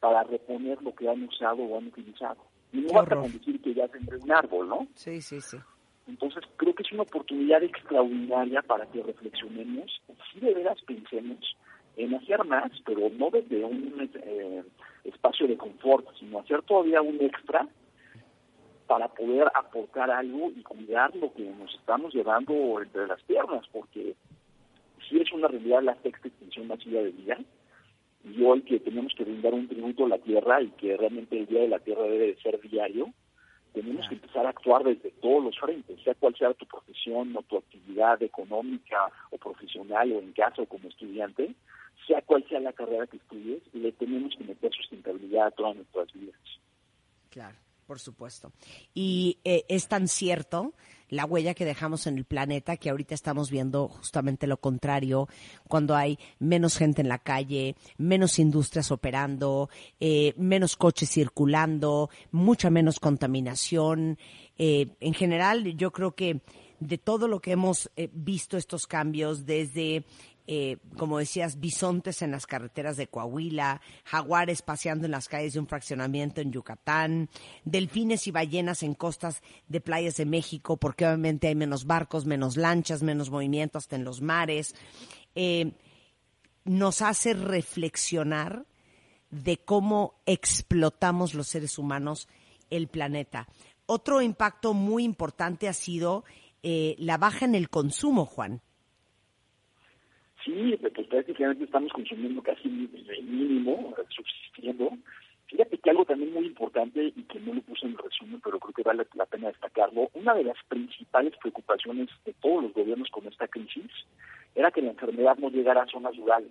para 0.00 0.22
reponer 0.24 0.82
lo 0.82 0.94
que 0.94 1.08
han 1.08 1.22
usado 1.22 1.62
o 1.62 1.78
han 1.78 1.86
utilizado? 1.86 2.53
Y 2.74 2.80
no 2.80 2.92
basta 2.92 3.14
con 3.14 3.32
decir 3.32 3.62
que 3.62 3.72
ya 3.72 3.86
tendré 3.86 4.16
un 4.18 4.32
árbol, 4.32 4.68
¿no? 4.68 4.86
Sí, 4.94 5.22
sí, 5.22 5.40
sí. 5.40 5.56
Entonces 6.08 6.42
creo 6.56 6.74
que 6.74 6.82
es 6.82 6.92
una 6.92 7.02
oportunidad 7.02 7.62
extraordinaria 7.62 8.60
para 8.62 8.84
que 8.86 9.02
reflexionemos 9.02 10.02
y 10.08 10.12
si 10.32 10.40
de 10.40 10.52
veras 10.52 10.82
pensemos 10.82 11.56
en 11.96 12.14
hacer 12.14 12.44
más, 12.44 12.72
pero 12.84 13.08
no 13.10 13.30
desde 13.30 13.64
un 13.64 14.10
eh, 14.14 14.64
espacio 15.04 15.46
de 15.46 15.56
confort, 15.56 16.06
sino 16.18 16.40
hacer 16.40 16.62
todavía 16.62 17.00
un 17.00 17.20
extra 17.20 17.66
para 18.88 19.08
poder 19.08 19.50
aportar 19.54 20.10
algo 20.10 20.50
y 20.50 20.62
cuidar 20.62 21.14
lo 21.16 21.32
que 21.32 21.44
nos 21.44 21.72
estamos 21.74 22.12
llevando 22.12 22.52
entre 22.82 23.06
las 23.06 23.22
piernas, 23.22 23.64
porque 23.72 24.14
si 25.08 25.20
es 25.20 25.32
una 25.32 25.48
realidad 25.48 25.82
la 25.82 25.94
sexta 26.02 26.28
extinción 26.28 26.66
masiva 26.66 27.00
de 27.00 27.12
vida, 27.12 27.38
y 28.24 28.42
hoy 28.42 28.62
que 28.62 28.80
tenemos 28.80 29.12
que 29.14 29.24
brindar 29.24 29.54
un 29.54 29.68
tributo 29.68 30.06
a 30.06 30.08
la 30.08 30.18
tierra 30.18 30.62
y 30.62 30.70
que 30.70 30.96
realmente 30.96 31.38
el 31.38 31.46
Día 31.46 31.60
de 31.60 31.68
la 31.68 31.78
Tierra 31.78 32.04
debe 32.04 32.28
de 32.28 32.36
ser 32.36 32.60
diario, 32.60 33.12
tenemos 33.74 34.08
que 34.08 34.14
empezar 34.14 34.46
a 34.46 34.50
actuar 34.50 34.84
desde 34.84 35.10
todos 35.10 35.44
los 35.44 35.58
frentes, 35.58 36.00
sea 36.02 36.14
cual 36.14 36.34
sea 36.36 36.54
tu 36.54 36.64
profesión 36.64 37.36
o 37.36 37.42
tu 37.42 37.58
actividad 37.58 38.22
económica 38.22 39.10
o 39.30 39.36
profesional 39.36 40.12
o 40.12 40.20
en 40.20 40.32
casa 40.32 40.62
o 40.62 40.66
como 40.66 40.88
estudiante, 40.88 41.54
sea 42.06 42.22
cual 42.22 42.46
sea 42.48 42.60
la 42.60 42.72
carrera 42.72 43.06
que 43.06 43.16
estudies, 43.16 43.62
le 43.72 43.92
tenemos 43.92 44.34
que 44.36 44.44
meter 44.44 44.72
sustentabilidad 44.72 45.48
a 45.48 45.50
todas 45.50 45.76
nuestras 45.76 46.12
vidas. 46.12 46.38
Claro, 47.30 47.56
por 47.86 47.98
supuesto. 47.98 48.52
Y 48.94 49.38
eh, 49.44 49.64
es 49.68 49.88
tan 49.88 50.06
cierto 50.06 50.72
la 51.08 51.24
huella 51.24 51.54
que 51.54 51.64
dejamos 51.64 52.06
en 52.06 52.18
el 52.18 52.24
planeta 52.24 52.76
que 52.76 52.90
ahorita 52.90 53.14
estamos 53.14 53.50
viendo 53.50 53.88
justamente 53.88 54.46
lo 54.46 54.56
contrario, 54.56 55.28
cuando 55.68 55.94
hay 55.94 56.18
menos 56.38 56.76
gente 56.76 57.02
en 57.02 57.08
la 57.08 57.18
calle, 57.18 57.76
menos 57.98 58.38
industrias 58.38 58.90
operando, 58.90 59.68
eh, 60.00 60.34
menos 60.36 60.76
coches 60.76 61.10
circulando, 61.10 62.10
mucha 62.30 62.70
menos 62.70 63.00
contaminación. 63.00 64.18
Eh, 64.58 64.88
en 65.00 65.14
general, 65.14 65.76
yo 65.76 65.92
creo 65.92 66.14
que 66.14 66.40
de 66.80 66.98
todo 66.98 67.28
lo 67.28 67.40
que 67.40 67.52
hemos 67.52 67.90
visto 68.12 68.56
estos 68.56 68.86
cambios 68.86 69.46
desde 69.46 70.04
eh, 70.46 70.76
como 70.98 71.18
decías, 71.18 71.58
bisontes 71.58 72.20
en 72.20 72.30
las 72.30 72.46
carreteras 72.46 72.96
de 72.96 73.06
Coahuila, 73.06 73.80
jaguares 74.04 74.60
paseando 74.60 75.06
en 75.06 75.12
las 75.12 75.28
calles 75.28 75.54
de 75.54 75.60
un 75.60 75.66
fraccionamiento 75.66 76.40
en 76.40 76.52
Yucatán, 76.52 77.30
delfines 77.64 78.26
y 78.26 78.30
ballenas 78.30 78.82
en 78.82 78.94
costas 78.94 79.42
de 79.68 79.80
playas 79.80 80.16
de 80.16 80.26
México, 80.26 80.76
porque 80.76 81.06
obviamente 81.06 81.48
hay 81.48 81.54
menos 81.54 81.86
barcos, 81.86 82.26
menos 82.26 82.56
lanchas, 82.56 83.02
menos 83.02 83.30
movimiento 83.30 83.78
hasta 83.78 83.96
en 83.96 84.04
los 84.04 84.20
mares. 84.20 84.74
Eh, 85.34 85.72
nos 86.64 87.02
hace 87.02 87.34
reflexionar 87.34 88.66
de 89.30 89.58
cómo 89.58 90.20
explotamos 90.26 91.34
los 91.34 91.48
seres 91.48 91.78
humanos 91.78 92.28
el 92.70 92.88
planeta. 92.88 93.48
Otro 93.86 94.22
impacto 94.22 94.74
muy 94.74 95.04
importante 95.04 95.68
ha 95.68 95.72
sido 95.72 96.24
eh, 96.62 96.96
la 96.98 97.18
baja 97.18 97.44
en 97.44 97.54
el 97.54 97.68
consumo, 97.68 98.26
Juan. 98.26 98.62
Sí, 100.44 100.78
pues 100.78 101.06
prácticamente 101.08 101.64
estamos 101.64 101.92
consumiendo 101.92 102.42
casi 102.42 102.68
el 102.68 103.24
mínimo, 103.24 103.94
subsistiendo. 104.10 104.90
Fíjate 105.46 105.78
que 105.78 105.90
algo 105.90 106.04
también 106.04 106.32
muy 106.34 106.46
importante 106.46 107.12
y 107.16 107.22
que 107.22 107.40
no 107.40 107.54
lo 107.54 107.62
puse 107.62 107.86
en 107.86 107.92
el 107.92 107.98
resumen, 107.98 108.40
pero 108.42 108.58
creo 108.58 108.74
que 108.74 108.82
vale 108.82 109.06
la 109.14 109.26
pena 109.26 109.48
destacarlo, 109.48 110.10
una 110.14 110.34
de 110.34 110.44
las 110.44 110.56
principales 110.68 111.34
preocupaciones 111.40 112.08
de 112.24 112.34
todos 112.34 112.64
los 112.64 112.74
gobiernos 112.74 113.08
con 113.10 113.26
esta 113.26 113.48
crisis 113.48 113.90
era 114.54 114.70
que 114.70 114.82
la 114.82 114.90
enfermedad 114.90 115.36
no 115.38 115.50
llegara 115.50 115.82
a 115.82 115.86
zonas 115.86 116.16
rurales. 116.16 116.50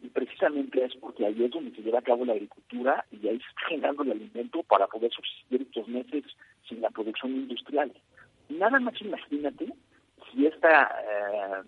Y 0.00 0.08
precisamente 0.08 0.84
es 0.84 0.94
porque 0.96 1.26
ahí 1.26 1.42
es 1.42 1.50
donde 1.50 1.74
se 1.74 1.82
lleva 1.82 1.98
a 1.98 2.02
cabo 2.02 2.24
la 2.24 2.34
agricultura 2.34 3.04
y 3.10 3.28
ahí 3.28 3.38
se 3.38 3.48
está 3.48 3.62
generando 3.68 4.02
el 4.04 4.12
alimento 4.12 4.62
para 4.62 4.86
poder 4.86 5.10
subsistir 5.12 5.62
estos 5.62 5.88
meses 5.88 6.24
sin 6.68 6.80
la 6.80 6.90
producción 6.90 7.32
industrial. 7.32 7.92
Nada 8.48 8.78
más 8.78 9.00
imagínate 9.00 9.72
si 10.30 10.46
esta 10.46 10.94
eh, 11.02 11.62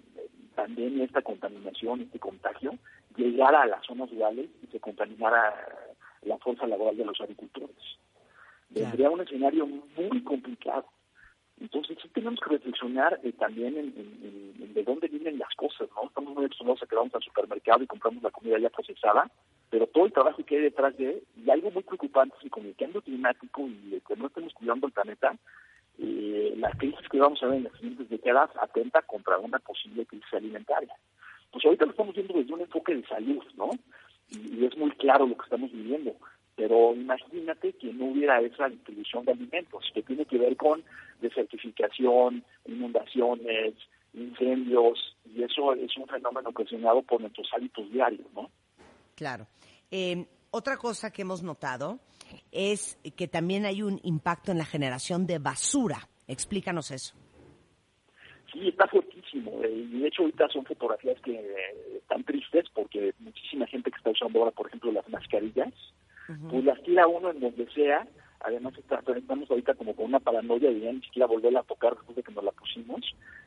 pandemia, 0.58 1.04
esta 1.04 1.22
contaminación, 1.22 2.00
este 2.00 2.18
contagio, 2.18 2.76
llegara 3.16 3.62
a 3.62 3.66
las 3.66 3.86
zonas 3.86 4.10
rurales 4.10 4.50
y 4.60 4.66
se 4.66 4.80
contaminara 4.80 5.54
la 6.22 6.36
fuerza 6.38 6.66
laboral 6.66 6.96
de 6.96 7.04
los 7.04 7.20
agricultores. 7.20 7.76
Tendría 8.74 9.08
un 9.08 9.20
escenario 9.20 9.66
muy 9.66 10.22
complicado. 10.24 10.86
Entonces 11.60 11.96
sí 12.02 12.08
tenemos 12.08 12.40
que 12.40 12.50
reflexionar 12.50 13.20
eh, 13.22 13.32
también 13.32 13.76
en, 13.78 14.74
de 14.74 14.82
dónde 14.82 15.08
vienen 15.08 15.38
las 15.38 15.54
cosas, 15.54 15.88
¿no? 15.94 16.08
Estamos 16.08 16.34
muy 16.34 16.44
acostumbrados 16.44 16.82
a 16.82 16.86
que 16.86 16.96
vamos 16.96 17.14
al 17.14 17.22
supermercado 17.22 17.82
y 17.82 17.86
compramos 17.86 18.22
la 18.22 18.30
comida 18.30 18.58
ya 18.58 18.70
procesada, 18.70 19.30
pero 19.70 19.86
todo 19.86 20.06
el 20.06 20.12
trabajo 20.12 20.44
que 20.44 20.56
hay 20.56 20.62
detrás 20.62 20.96
de, 20.96 21.22
y 21.36 21.50
algo 21.50 21.70
muy 21.70 21.82
preocupante 21.84 22.34
es 22.36 22.42
que 22.42 22.50
con 22.50 22.66
el 22.66 22.76
cambio 22.76 23.02
climático 23.02 23.62
y 23.62 24.00
que 24.06 24.16
no 24.16 24.26
estemos 24.26 24.54
cuidando 24.54 24.86
el 24.86 24.92
planeta, 24.92 25.36
eh, 25.98 26.54
la 26.56 26.70
crisis 26.70 27.08
que 27.10 27.18
vamos 27.18 27.42
a 27.42 27.46
ver 27.46 27.56
en 27.56 27.64
las 27.64 27.72
siguientes 27.74 28.08
décadas 28.08 28.50
atenta 28.60 29.02
contra 29.02 29.38
una 29.38 29.58
posible 29.58 30.06
crisis 30.06 30.32
alimentaria. 30.32 30.94
Pues 31.50 31.64
ahorita 31.64 31.86
lo 31.86 31.90
estamos 31.90 32.14
viendo 32.14 32.34
desde 32.34 32.54
un 32.54 32.60
enfoque 32.60 32.94
de 32.94 33.06
salud, 33.06 33.42
¿no? 33.56 33.70
Y, 34.30 34.64
es 34.64 34.76
muy 34.76 34.90
claro 34.92 35.26
lo 35.26 35.36
que 35.36 35.44
estamos 35.44 35.72
viviendo. 35.72 36.14
Pero 36.54 36.94
imagínate 36.94 37.72
que 37.72 37.92
no 37.92 38.06
hubiera 38.06 38.40
esa 38.40 38.68
distribución 38.68 39.24
de 39.24 39.32
alimentos, 39.32 39.90
que 39.94 40.02
tiene 40.02 40.24
que 40.24 40.38
ver 40.38 40.56
con 40.56 40.82
desertificación, 41.20 42.44
inundaciones, 42.66 43.74
incendios, 44.12 45.16
y 45.24 45.42
eso 45.42 45.74
es 45.74 45.96
un 45.96 46.06
fenómeno 46.06 46.50
ocasionado 46.50 47.02
por 47.02 47.20
nuestros 47.20 47.48
hábitos 47.54 47.90
diarios, 47.90 48.26
¿no? 48.34 48.50
Claro. 49.14 49.46
Eh, 49.90 50.26
otra 50.50 50.76
cosa 50.76 51.10
que 51.10 51.22
hemos 51.22 51.42
notado 51.42 51.98
es 52.52 52.98
que 53.16 53.28
también 53.28 53.64
hay 53.64 53.82
un 53.82 54.00
impacto 54.02 54.52
en 54.52 54.58
la 54.58 54.64
generación 54.64 55.26
de 55.26 55.38
basura. 55.38 56.08
Explícanos 56.26 56.90
eso. 56.90 57.14
Sí, 58.52 58.68
está 58.68 58.86
fuertísimo. 58.86 59.62
Eh, 59.62 59.86
y 59.90 60.00
de 60.00 60.08
hecho 60.08 60.22
ahorita 60.22 60.48
son 60.48 60.64
fotografías 60.64 61.20
que 61.20 61.32
eh, 61.32 61.96
están 61.98 62.24
tristes 62.24 62.64
porque 62.74 63.14
muchísima 63.18 63.66
gente 63.66 63.90
que 63.90 63.98
está 63.98 64.10
usando 64.10 64.38
ahora, 64.38 64.52
por 64.52 64.66
ejemplo, 64.66 64.92
las 64.92 65.08
mascarillas, 65.08 65.72
pues 66.50 66.62
las 66.62 66.82
tira 66.82 67.06
uno 67.06 67.30
en 67.30 67.40
donde 67.40 67.70
sea. 67.72 68.06
Además 68.40 68.74
estamos 68.76 69.50
ahorita 69.50 69.74
como 69.74 69.96
con 69.96 70.06
una 70.06 70.20
paranoia 70.20 70.70
de 70.70 70.80
ya 70.80 70.92
ni 70.92 71.00
siquiera 71.00 71.26
volverla 71.26 71.60
a 71.60 71.64
tocar 71.64 71.94
después 71.96 72.16
de 72.16 72.22
que 72.22 72.32
nos 72.32 72.44
la 72.44 72.52
pusimos. 72.52 73.00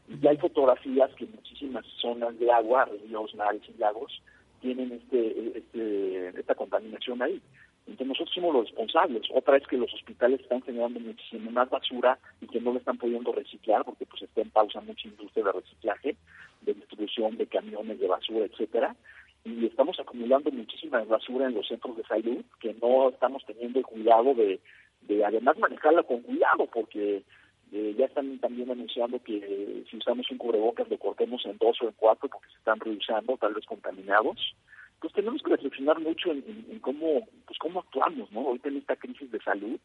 Y 0.08 0.20
ya 0.20 0.32
hay 0.32 0.38
fotografías 0.38 1.12
que 1.16 1.26
muchísimas 1.28 1.86
zonas 2.02 2.38
de 2.40 2.52
agua, 2.52 2.86
ríos, 2.86 3.34
mares 3.36 3.62
y 3.70 3.78
lagos, 3.78 4.22
tienen 4.62 4.92
este, 4.92 5.60
este, 5.60 6.40
esta 6.40 6.56
contaminación 6.56 7.22
ahí. 7.22 7.42
Entonces 7.88 8.08
nosotros 8.08 8.34
somos 8.34 8.54
los 8.54 8.66
responsables. 8.68 9.24
Otra 9.34 9.58
es 9.58 9.68
que 9.68 9.78
los 9.78 9.94
hospitales 9.94 10.40
están 10.40 10.62
generando 10.62 11.00
muchísima 11.00 11.52
más 11.52 11.70
basura 11.70 12.20
y 12.40 12.48
que 12.48 12.62
no 12.62 12.72
le 12.74 12.80
están 12.80 12.98
pudiendo 12.98 13.32
reciclar 13.32 13.84
porque 13.84 14.06
pues 14.06 14.22
está 14.22 14.42
en 14.42 14.50
pausa 14.50 14.82
mucha 14.82 15.08
industria 15.08 15.46
de 15.46 15.52
reciclaje, 15.52 16.16
de 16.62 16.74
distribución 16.74 17.38
de 17.38 17.48
camiones 17.48 18.00
de 18.00 18.08
basura, 18.08 18.46
etcétera. 18.46 18.96
Y 19.44 19.66
estamos 19.66 20.00
acumulando 20.00 20.52
muchísima 20.52 21.04
basura 21.04 21.48
en 21.48 21.56
los 21.56 21.68
centros 21.68 21.98
de 21.98 22.04
salud 22.04 22.44
que 22.60 22.76
no 22.82 23.10
estamos 23.10 23.44
teniendo 23.46 23.80
el 23.80 23.86
cuidado 23.86 24.36
de, 24.36 24.60
de 25.02 25.26
además 25.26 25.58
manejarla 25.58 26.04
con 26.04 26.22
cuidado 26.22 26.68
porque 26.72 27.24
eh, 27.72 27.96
ya 27.98 28.06
están 28.06 28.38
también 28.40 28.70
anunciando 28.70 29.24
que 29.24 29.84
si 29.90 29.98
usamos 29.98 30.30
un 30.30 30.38
cubrebocas 30.38 30.90
lo 30.90 30.98
cortemos 31.00 31.46
en 31.46 31.58
dos 31.58 31.82
o 31.82 31.86
en 31.86 31.94
cuatro 31.98 32.30
porque 32.30 32.50
se 32.50 32.58
están 32.58 32.80
reusando, 32.80 33.38
tal 33.38 33.54
vez 33.54 33.66
contaminados. 33.66 34.56
Pues 35.02 35.14
tenemos 35.14 35.42
que 35.42 35.50
reflexionar 35.50 36.00
mucho 36.00 36.32
en, 36.32 36.80
cómo 36.80 37.28
pues 37.46 37.58
cómo 37.60 37.80
actuamos, 37.80 38.32
¿no? 38.32 38.42
Ahorita 38.42 38.70
en 38.70 38.78
esta 38.78 38.96
crisis 38.96 39.32
de 39.32 39.42
salud 39.42 39.80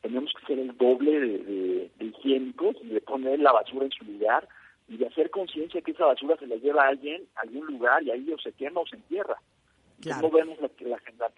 tenemos 0.00 0.32
que 0.32 0.46
ser 0.46 0.58
el 0.58 0.76
doble 0.76 1.20
de, 1.20 1.90
higiénicos 2.00 2.76
y 2.82 2.88
de 2.88 3.00
poner 3.02 3.38
la 3.38 3.52
basura 3.52 3.84
en 3.84 3.92
su 3.92 4.04
lugar 4.04 4.48
y 4.88 4.96
de 4.96 5.06
hacer 5.06 5.30
conciencia 5.30 5.82
que 5.82 5.92
esa 5.92 6.06
basura 6.06 6.36
se 6.38 6.46
la 6.46 6.56
lleva 6.56 6.84
a 6.84 6.88
alguien 6.88 7.22
a 7.36 7.42
algún 7.42 7.66
lugar 7.66 8.02
y 8.02 8.10
ahí 8.10 8.32
o 8.32 8.38
se 8.38 8.52
quema 8.52 8.80
o 8.80 8.86
se 8.86 8.96
entierra. 8.96 9.36
No 10.20 10.30
vemos 10.30 10.58
la, 10.60 10.68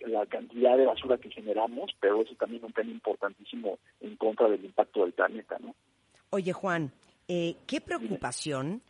la, 0.06 0.26
cantidad 0.26 0.78
de 0.78 0.86
basura 0.86 1.18
que 1.18 1.30
generamos, 1.30 1.90
pero 2.00 2.22
eso 2.22 2.34
también 2.36 2.62
es 2.62 2.68
un 2.68 2.72
tema 2.72 2.90
importantísimo 2.90 3.78
en 4.00 4.16
contra 4.16 4.48
del 4.48 4.64
impacto 4.64 5.02
del 5.02 5.12
planeta, 5.12 5.58
¿no? 5.60 5.74
Oye, 6.30 6.52
Juan, 6.54 6.90
eh, 7.28 7.56
qué 7.66 7.82
preocupación 7.82 8.80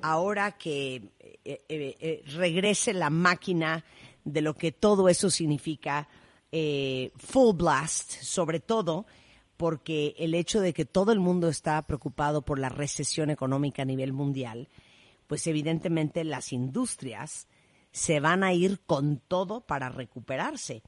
ahora 0.00 0.52
que 0.52 1.10
eh, 1.44 1.64
eh, 1.68 2.22
regrese 2.34 2.94
la 2.94 3.10
máquina 3.10 3.84
de 4.24 4.40
lo 4.40 4.54
que 4.54 4.72
todo 4.72 5.08
eso 5.08 5.30
significa 5.30 6.08
full 7.16 7.56
blast, 7.56 8.12
sobre 8.20 8.60
todo 8.60 9.06
porque 9.56 10.14
el 10.18 10.34
hecho 10.34 10.60
de 10.60 10.74
que 10.74 10.84
todo 10.84 11.12
el 11.12 11.20
mundo 11.20 11.48
está 11.48 11.80
preocupado 11.82 12.42
por 12.42 12.58
la 12.58 12.68
recesión 12.68 13.30
económica 13.30 13.82
a 13.82 13.86
nivel 13.86 14.12
mundial, 14.12 14.68
pues 15.26 15.46
evidentemente 15.46 16.24
las 16.24 16.52
industrias 16.52 17.48
se 17.92 18.20
van 18.20 18.42
a 18.42 18.52
ir 18.52 18.80
con 18.80 19.18
todo 19.18 19.60
para 19.60 19.88
recuperarse. 19.88 20.82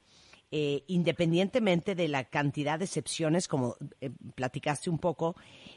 Eh, 0.57 0.85
independientemente 0.87 1.95
de 1.95 2.07
la 2.07 2.23
cantidad 2.23 2.79
de 2.79 2.85
excepciones, 2.85 3.49
como 3.49 3.75
eh, 3.99 4.09
platicaste 4.35 4.89
un 4.89 4.99
poco, 4.99 5.35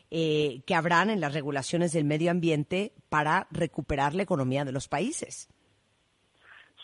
eh, 0.09 0.61
que 0.67 0.77
habrán 0.77 1.11
en 1.11 1.21
las 1.21 1.35
regulaciones 1.35 1.93
del 1.93 2.05
medio 2.05 2.31
ambiente 2.31 2.93
para 3.09 3.49
recuperar 3.51 4.15
la 4.15 4.23
economía 4.23 4.65
de 4.65 4.71
los 4.71 4.87
países. 4.87 5.49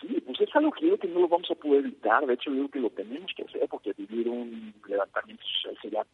Sí, 0.00 0.20
pues 0.26 0.40
es 0.40 0.48
algo 0.56 0.72
que 0.72 1.06
no 1.06 1.20
lo 1.20 1.28
vamos 1.28 1.48
a 1.52 1.54
poder 1.54 1.84
evitar. 1.84 2.26
De 2.26 2.34
hecho, 2.34 2.50
yo 2.50 2.68
creo 2.68 2.70
que 2.70 2.80
lo 2.80 2.90
tenemos 2.90 3.30
que 3.36 3.44
hacer 3.44 3.68
porque 3.70 3.92
vivir 3.92 4.28
un 4.28 4.74
levantamiento 4.88 5.44
social 5.44 5.78
sería 5.80 6.04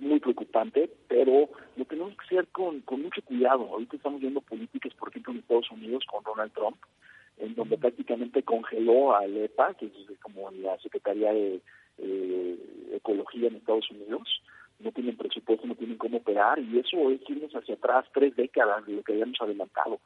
muy 0.00 0.18
preocupante, 0.18 0.90
pero 1.06 1.50
lo 1.76 1.84
tenemos 1.84 2.16
que 2.16 2.24
hacer 2.24 2.48
con, 2.48 2.80
con 2.80 3.00
mucho 3.00 3.22
cuidado. 3.22 3.68
Ahorita 3.70 3.94
estamos 3.94 4.20
viendo 4.20 4.40
políticas, 4.40 4.92
por 4.94 5.10
ejemplo, 5.10 5.34
en 5.34 5.38
Estados 5.38 5.70
Unidos 5.70 6.04
con 6.10 6.24
Donald 6.24 6.52
Trump, 6.52 6.78
en 7.38 7.54
donde 7.54 7.78
prácticamente 7.78 8.42
congeló 8.42 9.16
a 9.16 9.26
EPA, 9.26 9.74
que 9.74 9.86
es 9.86 10.18
como 10.20 10.50
la 10.52 10.78
Secretaría 10.78 11.32
de 11.32 11.60
eh, 11.98 12.58
Ecología 12.92 13.48
en 13.48 13.56
Estados 13.56 13.90
Unidos. 13.90 14.42
No 14.80 14.92
tienen 14.92 15.16
presupuesto, 15.16 15.66
no 15.66 15.74
tienen 15.74 15.98
cómo 15.98 16.18
operar, 16.18 16.58
y 16.58 16.78
eso 16.78 17.10
es 17.10 17.20
irnos 17.28 17.52
hacia 17.54 17.74
atrás 17.74 18.06
tres 18.12 18.34
décadas 18.36 18.84
de 18.86 18.94
lo 18.94 19.02
que 19.02 19.12
habíamos 19.12 19.40
adelantado. 19.40 20.00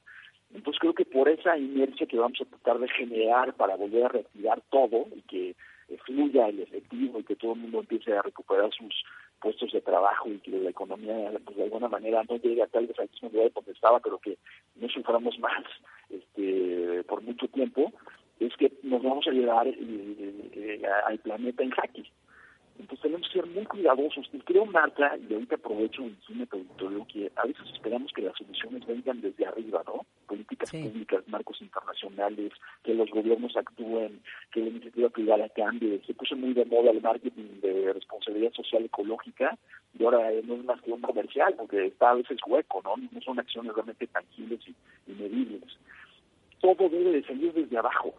Entonces 0.54 0.80
creo 0.80 0.94
que 0.94 1.04
por 1.04 1.28
esa 1.28 1.58
inercia 1.58 2.06
que 2.06 2.18
vamos 2.18 2.40
a 2.40 2.44
tratar 2.44 2.78
de 2.78 2.88
generar 2.88 3.54
para 3.54 3.76
volver 3.76 4.04
a 4.04 4.08
reactivar 4.08 4.62
todo 4.70 5.06
y 5.14 5.22
que 5.22 5.56
fluya 6.04 6.48
el 6.48 6.60
efectivo 6.60 7.18
y 7.18 7.24
que 7.24 7.36
todo 7.36 7.52
el 7.52 7.60
mundo 7.60 7.80
empiece 7.80 8.12
a 8.12 8.22
recuperar 8.22 8.70
sus 8.72 9.02
puestos 9.40 9.72
de 9.72 9.80
trabajo 9.80 10.28
y 10.28 10.38
que 10.38 10.50
la 10.50 10.70
economía 10.70 11.32
pues, 11.44 11.56
de 11.56 11.64
alguna 11.64 11.88
manera 11.88 12.22
no 12.28 12.36
llegue 12.36 12.62
a 12.62 12.66
tal 12.66 12.86
vez 12.86 12.98
al 12.98 13.08
mismo 13.10 13.30
nivel 13.30 13.52
donde 13.54 13.72
estaba, 13.72 14.00
pero 14.00 14.18
que 14.18 14.38
no 14.76 14.88
suframos 14.88 15.38
más 15.40 15.64
este, 16.10 17.04
por 17.04 17.22
mucho 17.22 17.48
tiempo, 17.48 17.92
es 18.40 18.54
que 18.56 18.72
nos 18.82 19.02
vamos 19.02 19.26
a 19.26 19.32
llevar 19.32 19.66
eh, 19.66 19.74
eh, 19.78 20.82
al 21.06 21.18
planeta 21.18 21.62
en 21.62 21.70
jaque. 21.70 22.04
Entonces 22.78 23.02
tenemos 23.02 23.26
que 23.28 23.40
ser 23.40 23.46
muy 23.46 23.64
cuidadosos. 23.64 24.28
Y 24.32 24.38
creo, 24.38 24.64
Marta, 24.64 25.16
y 25.28 25.32
ahorita 25.34 25.56
aprovecho 25.56 26.02
en 26.02 26.16
cine 26.26 26.46
territorio, 26.46 27.06
que 27.12 27.30
a 27.34 27.44
veces 27.44 27.64
esperamos 27.74 28.12
que 28.12 28.22
las 28.22 28.36
soluciones 28.36 28.86
vengan 28.86 29.20
desde 29.20 29.46
arriba, 29.46 29.82
¿no? 29.84 30.06
Políticas 30.26 30.70
públicas, 30.70 31.24
marcos 31.26 31.60
internacionales, 31.60 32.52
que 32.84 32.94
los 32.94 33.10
gobiernos 33.10 33.56
actúen, 33.56 34.20
la 34.68 34.76
iniciativa 34.76 35.08
privada 35.08 35.48
cambie. 35.50 36.00
Se 36.06 36.14
puso 36.14 36.36
muy 36.36 36.52
de 36.54 36.64
moda 36.64 36.90
el 36.90 37.00
marketing 37.00 37.60
de 37.60 37.92
responsabilidad 37.92 38.52
social 38.52 38.84
ecológica 38.84 39.58
y 39.98 40.04
ahora 40.04 40.30
no 40.44 40.54
es 40.54 40.64
más 40.64 40.80
que 40.82 40.92
un 40.92 41.00
comercial, 41.00 41.54
porque 41.56 41.86
está 41.86 42.10
a 42.10 42.14
veces 42.14 42.38
hueco, 42.46 42.80
¿no? 42.84 42.94
No 42.96 43.20
son 43.20 43.38
acciones 43.38 43.74
realmente 43.74 44.06
tangibles 44.06 44.60
y, 44.66 44.74
y 45.10 45.14
medibles. 45.14 45.78
Todo 46.60 46.88
debe 46.88 47.12
de 47.12 47.24
salir 47.24 47.52
desde 47.52 47.78
abajo 47.78 48.14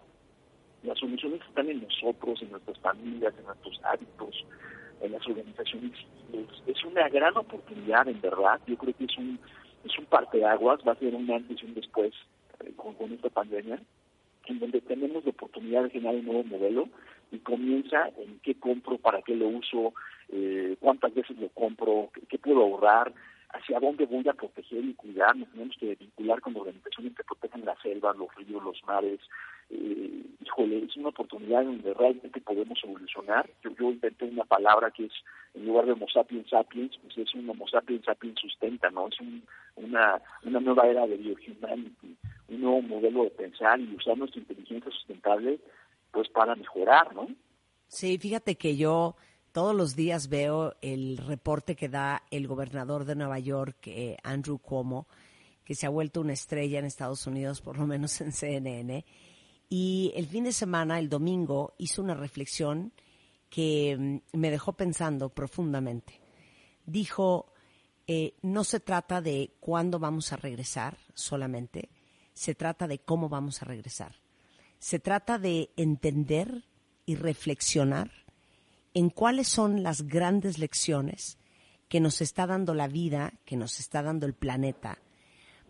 las 0.84 0.98
soluciones 0.98 1.42
están 1.48 1.70
en 1.70 1.82
nosotros, 1.82 2.42
en 2.42 2.52
nuestras 2.52 2.80
familias, 2.80 3.34
en 3.38 3.46
nuestros 3.46 3.80
hábitos, 3.84 4.46
en 5.02 5.12
las 5.12 5.28
organizaciones 5.28 5.92
Es 6.68 6.84
una 6.86 7.10
gran 7.10 7.36
oportunidad, 7.38 8.08
en 8.08 8.22
verdad. 8.22 8.60
Yo 8.66 8.78
creo 8.78 8.94
que 8.96 9.06
es 9.06 9.18
un, 9.18 9.40
es 9.84 9.98
un 9.98 10.06
parteaguas, 10.06 10.80
va 10.88 10.94
a 10.94 11.00
ser 11.00 11.14
un 11.16 11.30
antes 11.30 11.62
y 11.62 11.66
un 11.66 11.74
después 11.74 12.14
eh, 12.62 12.72
con, 12.76 12.96
esta 13.12 13.30
pandemia, 13.30 13.82
en 14.50 14.60
donde 14.60 14.82
tenemos 14.82 15.24
la 15.24 15.32
oportunidad 15.32 15.84
de 15.84 15.90
generar 15.92 16.16
un 16.16 16.26
nuevo 16.26 16.44
modelo 16.44 16.90
y 17.32 17.40
comienza 17.40 18.10
en 18.18 18.40
qué 18.40 18.56
compro, 18.56 18.98
para 18.98 19.22
qué 19.22 19.36
lo 19.36 19.48
uso, 19.48 19.94
eh, 20.30 20.76
cuántas 20.80 21.14
veces 21.14 21.38
lo 21.38 21.50
compro, 21.50 22.10
qué, 22.28 22.38
puedo 22.38 22.62
ahorrar, 22.62 23.14
hacia 23.50 23.80
dónde 23.80 24.06
voy 24.06 24.28
a 24.28 24.34
proteger 24.34 24.84
y 24.84 24.94
cuidar. 24.94 25.36
Nos 25.36 25.50
tenemos 25.50 25.76
que 25.78 25.96
vincular 25.96 26.42
con 26.42 26.56
organizaciones 26.56 27.16
que 27.16 27.24
protegen 27.24 27.66
la 27.66 27.76
selva, 27.82 28.14
los 28.14 28.34
ríos, 28.36 28.64
los 28.64 28.84
mares, 28.86 29.20
eh, 29.70 30.24
híjole, 30.44 30.84
es 30.84 30.98
una 30.98 31.10
oportunidad 31.10 31.64
donde 31.64 31.94
realmente 31.94 32.42
podemos 32.42 32.80
evolucionar. 32.84 33.48
Yo, 33.64 33.70
yo 33.80 33.92
inventé 33.92 34.26
una 34.26 34.46
palabra 34.46 34.90
que 34.92 35.06
es, 35.06 35.14
en 35.54 35.68
lugar 35.68 35.86
de 35.86 35.92
Homo 35.92 36.08
sapiens 36.12 36.50
sapiens, 36.50 36.98
pues 36.98 37.18
es 37.18 37.36
un 37.36 37.50
Homo 37.50 37.68
sapiens 37.68 38.04
sapiens 38.04 38.40
sustenta, 38.40 38.90
¿no? 38.90 39.08
Es 39.08 39.18
una, 39.76 40.22
una 40.44 40.60
nueva 40.60 40.88
era 40.88 41.06
de 41.06 41.18
biohumanity, 41.18 42.18
un 42.50 42.62
nuevo 42.62 42.82
modelo 42.82 43.24
de 43.24 43.32
pensar 43.32 43.80
y 43.80 43.96
usar 43.96 44.18
nuestra 44.18 44.42
inteligencia 44.42 44.92
sustentable, 44.92 45.60
pues 46.12 46.30
para 46.30 46.56
mejorar, 46.56 47.14
¿no? 47.16 47.28
Sí, 47.88 48.18
fíjate 48.18 48.56
que 48.56 48.78
yo 48.78 49.16
todos 49.52 49.76
los 49.76 49.96
días 49.96 50.30
veo 50.30 50.76
el 50.82 51.18
reporte 51.18 51.76
que 51.76 51.90
da 51.90 52.24
el 52.30 52.48
gobernador 52.48 53.06
de 53.06 53.16
Nueva 53.16 53.40
York, 53.40 53.88
eh, 53.88 54.18
Andrew 54.24 54.60
Cuomo, 54.60 55.08
que 55.64 55.76
se 55.76 55.86
ha 55.86 55.90
vuelto 55.90 56.22
una 56.22 56.34
estrella 56.34 56.80
en 56.80 56.86
Estados 56.86 57.26
Unidos, 57.28 57.62
por 57.62 57.78
lo 57.78 57.86
menos 57.86 58.22
en 58.22 58.32
CNN, 58.32 59.06
y 59.70 60.12
el 60.16 60.26
fin 60.26 60.46
de 60.46 60.52
semana, 60.52 60.98
el 60.98 61.10
domingo, 61.10 61.76
hizo 61.78 62.02
una 62.02 62.16
reflexión 62.16 62.92
que 63.50 63.96
mm, 63.98 64.38
me 64.38 64.52
dejó 64.52 64.74
pensando 64.74 65.30
profundamente. 65.30 66.20
Dijo, 66.86 67.54
eh, 68.08 68.34
no 68.42 68.64
se 68.64 68.80
trata 68.80 69.22
de 69.22 69.52
cuándo 69.60 70.00
vamos 70.00 70.34
a 70.34 70.38
regresar 70.38 70.98
solamente, 71.14 71.90
se 72.40 72.56
trata 72.56 72.88
de 72.88 73.00
cómo 73.00 73.28
vamos 73.28 73.62
a 73.62 73.66
regresar. 73.66 74.16
Se 74.78 74.98
trata 74.98 75.38
de 75.38 75.72
entender 75.76 76.64
y 77.06 77.16
reflexionar 77.16 78.12
en 78.94 79.10
cuáles 79.10 79.50
son 79.50 79.84
las 79.84 80.04
grandes 80.04 80.58
lecciones 80.58 81.38
que 81.90 82.00
nos 82.00 82.22
está 82.22 82.48
dando 82.48 82.74
la 82.74 82.88
vida, 82.88 83.34
que 83.44 83.58
nos 83.58 83.82
está 83.82 84.02
dando 84.02 84.26
el 84.26 84.36
planeta, 84.36 85.00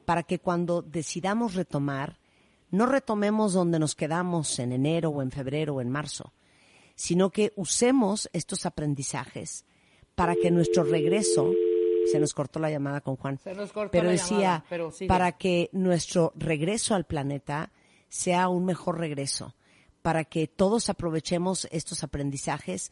para 0.05 0.21
que 0.21 0.37
cuando 0.37 0.83
decidamos 0.83 1.55
retomar, 1.55 2.19
no 2.69 2.85
retomemos 2.85 3.53
donde 3.53 3.79
nos 3.79 3.95
quedamos 3.95 4.59
en 4.59 4.71
enero 4.71 5.09
o 5.09 5.23
en 5.23 5.31
febrero 5.31 5.73
o 5.73 5.81
en 5.81 5.89
marzo, 5.89 6.33
sino 6.93 7.31
que 7.31 7.51
usemos 7.55 8.29
estos 8.31 8.67
aprendizajes 8.67 9.65
para 10.13 10.35
que 10.35 10.51
nuestro 10.51 10.83
regreso, 10.83 11.51
se 12.11 12.19
nos 12.19 12.33
cortó 12.33 12.59
la 12.59 12.69
llamada 12.69 13.01
con 13.01 13.15
Juan, 13.15 13.39
pero 13.91 14.09
decía, 14.09 14.63
para 15.07 15.33
que 15.33 15.69
nuestro 15.73 16.33
regreso 16.35 16.95
al 16.95 17.05
planeta 17.05 17.71
sea 18.07 18.49
un 18.49 18.65
mejor 18.65 18.99
regreso, 18.99 19.55
para 20.01 20.23
que 20.25 20.47
todos 20.47 20.89
aprovechemos 20.89 21.67
estos 21.71 22.03
aprendizajes 22.03 22.91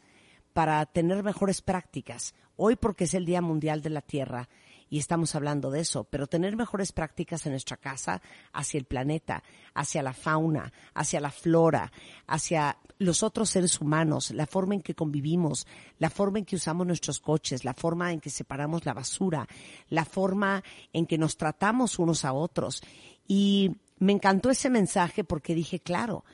para 0.52 0.84
tener 0.86 1.22
mejores 1.22 1.62
prácticas. 1.62 2.34
Hoy 2.56 2.76
porque 2.76 3.04
es 3.04 3.14
el 3.14 3.24
Día 3.24 3.40
Mundial 3.40 3.82
de 3.82 3.90
la 3.90 4.02
Tierra, 4.02 4.48
y 4.90 4.98
estamos 4.98 5.34
hablando 5.34 5.70
de 5.70 5.80
eso, 5.80 6.04
pero 6.04 6.26
tener 6.26 6.56
mejores 6.56 6.92
prácticas 6.92 7.44
en 7.46 7.52
nuestra 7.52 7.76
casa 7.76 8.22
hacia 8.52 8.78
el 8.78 8.84
planeta, 8.84 9.42
hacia 9.74 10.02
la 10.02 10.12
fauna, 10.12 10.72
hacia 10.94 11.20
la 11.20 11.30
flora, 11.30 11.92
hacia 12.26 12.78
los 12.98 13.22
otros 13.22 13.50
seres 13.50 13.80
humanos, 13.80 14.30
la 14.30 14.46
forma 14.46 14.74
en 14.74 14.82
que 14.82 14.94
convivimos, 14.94 15.66
la 15.98 16.10
forma 16.10 16.38
en 16.38 16.44
que 16.44 16.56
usamos 16.56 16.86
nuestros 16.86 17.20
coches, 17.20 17.64
la 17.64 17.74
forma 17.74 18.12
en 18.12 18.20
que 18.20 18.30
separamos 18.30 18.84
la 18.86 18.94
basura, 18.94 19.46
la 19.88 20.04
forma 20.04 20.62
en 20.92 21.06
que 21.06 21.18
nos 21.18 21.36
tratamos 21.36 21.98
unos 21.98 22.24
a 22.24 22.32
otros. 22.32 22.82
Y 23.26 23.76
me 23.98 24.12
encantó 24.12 24.50
ese 24.50 24.70
mensaje 24.70 25.22
porque 25.22 25.54
dije, 25.54 25.80
claro, 25.80 26.24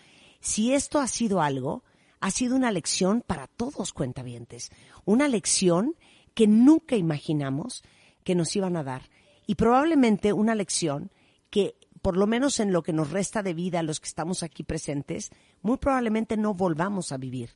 si 0.40 0.72
esto 0.72 1.00
ha 1.00 1.06
sido 1.06 1.42
algo, 1.42 1.82
ha 2.20 2.30
sido 2.30 2.56
una 2.56 2.72
lección 2.72 3.22
para 3.26 3.46
todos 3.46 3.92
cuentavientes, 3.92 4.70
una 5.04 5.28
lección 5.28 5.94
que 6.34 6.46
nunca 6.46 6.96
imaginamos 6.96 7.82
que 8.24 8.34
nos 8.34 8.54
iban 8.56 8.76
a 8.76 8.82
dar 8.82 9.02
y 9.46 9.54
probablemente 9.54 10.32
una 10.32 10.54
lección 10.54 11.10
que 11.50 11.76
por 12.02 12.16
lo 12.16 12.26
menos 12.26 12.60
en 12.60 12.72
lo 12.72 12.82
que 12.82 12.92
nos 12.92 13.10
resta 13.10 13.42
de 13.42 13.54
vida 13.54 13.78
a 13.78 13.82
los 13.82 13.98
que 13.98 14.08
estamos 14.08 14.42
aquí 14.42 14.62
presentes, 14.62 15.30
muy 15.62 15.78
probablemente 15.78 16.36
no 16.36 16.52
volvamos 16.52 17.12
a 17.12 17.16
vivir. 17.16 17.54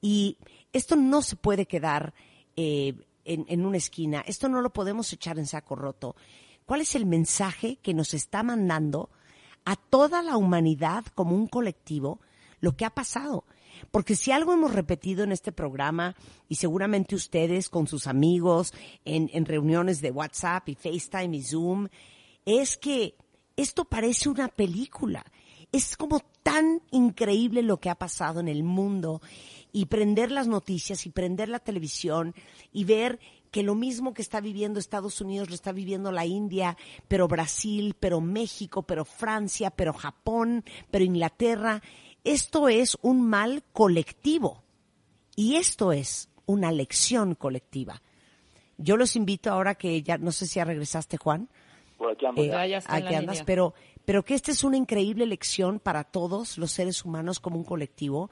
Y 0.00 0.38
esto 0.72 0.96
no 0.96 1.20
se 1.20 1.36
puede 1.36 1.66
quedar 1.66 2.14
eh, 2.56 2.94
en, 3.26 3.44
en 3.46 3.66
una 3.66 3.76
esquina, 3.76 4.24
esto 4.26 4.48
no 4.48 4.62
lo 4.62 4.72
podemos 4.72 5.12
echar 5.12 5.38
en 5.38 5.46
saco 5.46 5.76
roto. 5.76 6.16
¿Cuál 6.64 6.80
es 6.80 6.94
el 6.94 7.04
mensaje 7.04 7.76
que 7.82 7.92
nos 7.92 8.14
está 8.14 8.42
mandando 8.42 9.10
a 9.66 9.76
toda 9.76 10.22
la 10.22 10.38
humanidad 10.38 11.04
como 11.14 11.36
un 11.36 11.46
colectivo 11.46 12.20
lo 12.60 12.76
que 12.76 12.86
ha 12.86 12.90
pasado? 12.90 13.44
Porque 13.90 14.16
si 14.16 14.32
algo 14.32 14.52
hemos 14.52 14.74
repetido 14.74 15.24
en 15.24 15.32
este 15.32 15.52
programa, 15.52 16.14
y 16.48 16.56
seguramente 16.56 17.14
ustedes 17.14 17.68
con 17.68 17.86
sus 17.86 18.06
amigos, 18.06 18.72
en, 19.04 19.30
en 19.32 19.44
reuniones 19.44 20.00
de 20.00 20.10
WhatsApp 20.10 20.68
y 20.68 20.74
FaceTime 20.74 21.36
y 21.36 21.42
Zoom, 21.42 21.88
es 22.44 22.76
que 22.76 23.16
esto 23.56 23.84
parece 23.84 24.28
una 24.28 24.48
película 24.48 25.24
es 25.74 25.96
como 25.96 26.20
tan 26.44 26.82
increíble 26.92 27.60
lo 27.62 27.80
que 27.80 27.90
ha 27.90 27.96
pasado 27.96 28.38
en 28.38 28.46
el 28.46 28.62
mundo 28.62 29.20
y 29.72 29.86
prender 29.86 30.30
las 30.30 30.46
noticias 30.46 31.04
y 31.04 31.10
prender 31.10 31.48
la 31.48 31.58
televisión 31.58 32.32
y 32.72 32.84
ver 32.84 33.18
que 33.50 33.64
lo 33.64 33.74
mismo 33.74 34.14
que 34.14 34.22
está 34.22 34.40
viviendo 34.40 34.78
Estados 34.78 35.20
Unidos 35.20 35.48
lo 35.48 35.56
está 35.56 35.72
viviendo 35.72 36.12
la 36.12 36.26
India, 36.26 36.76
pero 37.08 37.26
Brasil, 37.26 37.96
pero 37.98 38.20
México, 38.20 38.84
pero 38.84 39.04
Francia, 39.04 39.70
pero 39.70 39.92
Japón, 39.92 40.64
pero 40.92 41.04
Inglaterra. 41.04 41.82
Esto 42.24 42.68
es 42.68 42.96
un 43.02 43.28
mal 43.28 43.62
colectivo 43.72 44.62
y 45.36 45.56
esto 45.56 45.92
es 45.92 46.30
una 46.46 46.72
lección 46.72 47.34
colectiva. 47.34 48.02
Yo 48.78 48.96
los 48.96 49.14
invito 49.14 49.50
ahora 49.50 49.74
que 49.74 50.02
ya, 50.02 50.18
no 50.18 50.32
sé 50.32 50.46
si 50.46 50.56
ya 50.56 50.64
regresaste, 50.64 51.16
Juan. 51.16 51.48
Por 51.98 52.12
aquí 52.12 52.26
eh, 52.36 52.54
andas, 53.16 53.42
pero, 53.44 53.74
pero 54.04 54.24
que 54.24 54.34
esta 54.34 54.50
es 54.50 54.64
una 54.64 54.76
increíble 54.76 55.26
lección 55.26 55.78
para 55.78 56.04
todos 56.04 56.58
los 56.58 56.72
seres 56.72 57.04
humanos 57.04 57.40
como 57.40 57.56
un 57.56 57.64
colectivo, 57.64 58.30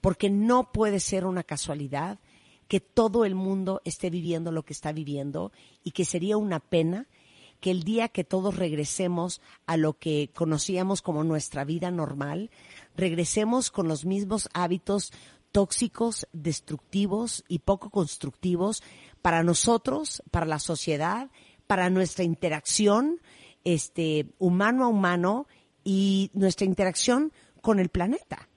porque 0.00 0.30
no 0.30 0.72
puede 0.72 0.98
ser 0.98 1.24
una 1.24 1.44
casualidad 1.44 2.18
que 2.66 2.80
todo 2.80 3.24
el 3.24 3.34
mundo 3.34 3.82
esté 3.84 4.10
viviendo 4.10 4.50
lo 4.52 4.64
que 4.64 4.72
está 4.72 4.92
viviendo 4.92 5.52
y 5.84 5.92
que 5.92 6.04
sería 6.04 6.36
una 6.36 6.60
pena 6.60 7.06
que 7.60 7.70
el 7.70 7.82
día 7.82 8.08
que 8.08 8.24
todos 8.24 8.56
regresemos 8.56 9.40
a 9.64 9.76
lo 9.76 9.94
que 9.94 10.30
conocíamos 10.34 11.00
como 11.00 11.24
nuestra 11.24 11.64
vida 11.64 11.90
normal, 11.90 12.50
regresemos 12.96 13.70
con 13.70 13.88
los 13.88 14.04
mismos 14.04 14.48
hábitos 14.54 15.12
tóxicos, 15.52 16.26
destructivos 16.32 17.44
y 17.48 17.60
poco 17.60 17.90
constructivos 17.90 18.82
para 19.22 19.42
nosotros, 19.42 20.22
para 20.30 20.46
la 20.46 20.58
sociedad, 20.58 21.30
para 21.66 21.90
nuestra 21.90 22.24
interacción 22.24 23.20
este 23.64 24.26
humano 24.38 24.84
a 24.84 24.88
humano 24.88 25.46
y 25.82 26.30
nuestra 26.34 26.66
interacción 26.66 27.32
con 27.60 27.80
el 27.80 27.88
planeta. 27.88 28.48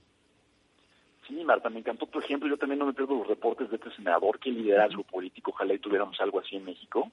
Sí, 1.28 1.44
Marta, 1.44 1.70
me 1.70 1.80
encantó 1.80 2.06
tu 2.08 2.20
ejemplo. 2.20 2.48
Yo 2.48 2.58
también 2.58 2.80
no 2.80 2.86
me 2.86 2.94
pierdo 2.94 3.16
los 3.16 3.28
reportes 3.28 3.70
de 3.70 3.78
este 3.78 3.92
senador, 3.92 4.40
que 4.40 4.50
liderazgo 4.50 5.04
político. 5.04 5.52
Ojalá 5.52 5.74
y 5.74 5.80
tuviéramos 5.80 6.20
algo 6.22 6.40
así 6.40 6.56
en 6.56 6.66
México. 6.66 7.12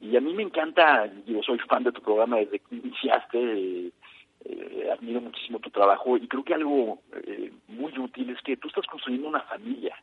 Y 0.00 0.16
a 0.16 0.20
mí 0.20 0.34
me 0.34 0.42
encanta, 0.42 1.10
yo 1.26 1.42
soy 1.42 1.58
fan 1.60 1.84
de 1.84 1.92
tu 1.92 2.00
programa 2.02 2.36
desde 2.36 2.58
que 2.58 2.76
iniciaste. 2.76 3.92
Eh, 4.44 4.90
admiro 4.92 5.22
muchísimo 5.22 5.58
tu 5.58 5.70
trabajo 5.70 6.18
y 6.18 6.28
creo 6.28 6.44
que 6.44 6.54
algo 6.54 7.00
eh, 7.26 7.50
muy 7.68 7.98
útil 7.98 8.28
es 8.30 8.42
que 8.42 8.56
tú 8.58 8.68
estás 8.68 8.86
construyendo 8.86 9.28
una 9.28 9.40
familia. 9.40 9.96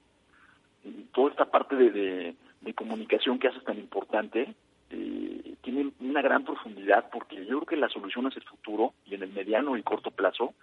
Toda 1.13 1.30
esta 1.30 1.45
parte 1.45 1.75
de, 1.75 2.36
de, 2.62 2.73
comunicación 2.73 3.38
que 3.38 3.49
haces 3.49 3.63
tan 3.63 3.77
importante 3.77 4.56
eh, 4.89 5.56
tiene 5.62 5.91
una 5.99 6.23
gran 6.23 6.43
profundidad 6.43 7.10
porque 7.12 7.36
yo 7.45 7.60
creo 7.60 7.65
que 7.65 7.75
la 7.75 7.89
solución 7.89 8.27
es 8.27 8.38
el 8.38 8.43
futuro 8.43 8.93
y 9.06 9.13
en 9.13 9.21
el 9.21 9.32
mediano 9.32 9.77
y 9.77 9.84
corto 9.84 10.10
plazo 10.10 10.56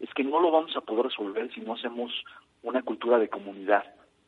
es 0.00 0.12
que 0.12 0.24
no 0.24 0.40
lo 0.40 0.50
vamos 0.50 0.76
a 0.76 0.82
poder 0.82 1.06
resolver 1.06 1.50
si 1.54 1.62
no 1.62 1.74
hacemos 1.74 2.12
una 2.62 2.82
cultura 2.82 3.18
de 3.18 3.28
comunidad. 3.28 3.84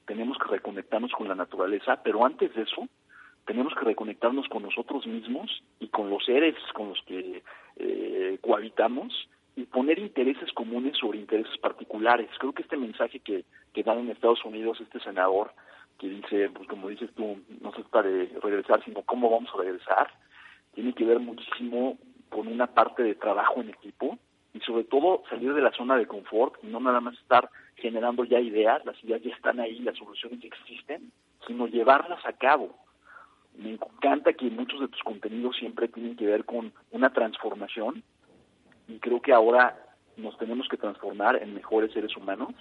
Tenemos 0.06 0.38
que 0.38 0.48
reconectarnos 0.48 1.12
con 1.12 1.28
la 1.28 1.34
naturaleza, 1.34 2.02
pero 2.02 2.24
antes 2.24 2.54
de 2.54 2.62
eso 2.62 2.88
tenemos 3.44 3.74
que 3.74 3.84
reconectarnos 3.84 4.48
con 4.48 4.62
nosotros 4.62 5.06
mismos 5.06 5.62
y 5.78 5.88
con 5.88 6.08
los 6.08 6.24
seres 6.24 6.54
con 6.72 6.88
los 6.88 7.02
que 7.02 7.42
cohabitamos 8.44 9.12
y 9.56 9.64
poner 9.64 9.98
intereses 9.98 10.52
comunes 10.52 10.96
sobre 10.98 11.18
intereses 11.18 11.56
particulares. 11.58 12.28
Creo 12.38 12.52
que 12.52 12.62
este 12.62 12.76
mensaje 12.76 13.20
que, 13.20 13.44
que 13.72 13.82
dan 13.82 14.00
en 14.00 14.10
Estados 14.10 14.44
Unidos 14.44 14.80
este 14.80 15.00
senador, 15.00 15.52
que 15.98 16.08
dice, 16.08 16.50
pues 16.50 16.68
como 16.68 16.88
dices 16.88 17.10
tú, 17.14 17.38
no 17.60 17.72
se 17.72 17.82
trata 17.84 18.02
de 18.02 18.26
regresar, 18.42 18.84
sino 18.84 19.02
cómo 19.02 19.30
vamos 19.30 19.50
a 19.54 19.62
regresar, 19.62 20.08
tiene 20.74 20.92
que 20.92 21.04
ver 21.04 21.20
muchísimo 21.20 21.96
con 22.28 22.48
una 22.48 22.66
parte 22.66 23.02
de 23.02 23.14
trabajo 23.14 23.60
en 23.60 23.70
equipo 23.70 24.18
y 24.52 24.60
sobre 24.60 24.84
todo 24.84 25.22
salir 25.30 25.54
de 25.54 25.62
la 25.62 25.72
zona 25.72 25.96
de 25.96 26.06
confort 26.06 26.56
y 26.62 26.66
no 26.66 26.80
nada 26.80 27.00
más 27.00 27.14
estar 27.14 27.48
generando 27.76 28.24
ya 28.24 28.40
ideas, 28.40 28.84
las 28.84 29.02
ideas 29.04 29.22
ya 29.22 29.34
están 29.34 29.60
ahí, 29.60 29.78
las 29.78 29.96
soluciones 29.96 30.42
existen, 30.44 31.12
sino 31.46 31.66
llevarlas 31.68 32.24
a 32.26 32.32
cabo 32.32 32.74
me 33.56 33.70
encanta 33.70 34.32
que 34.32 34.50
muchos 34.50 34.80
de 34.80 34.88
tus 34.88 35.02
contenidos 35.02 35.56
siempre 35.56 35.88
tienen 35.88 36.16
que 36.16 36.26
ver 36.26 36.44
con 36.44 36.72
una 36.90 37.12
transformación 37.12 38.02
y 38.88 38.98
creo 38.98 39.20
que 39.20 39.32
ahora 39.32 39.78
nos 40.16 40.36
tenemos 40.38 40.68
que 40.68 40.76
transformar 40.76 41.42
en 41.42 41.54
mejores 41.54 41.92
seres 41.92 42.16
humanos 42.16 42.54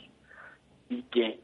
y 0.90 1.04
que 1.04 1.40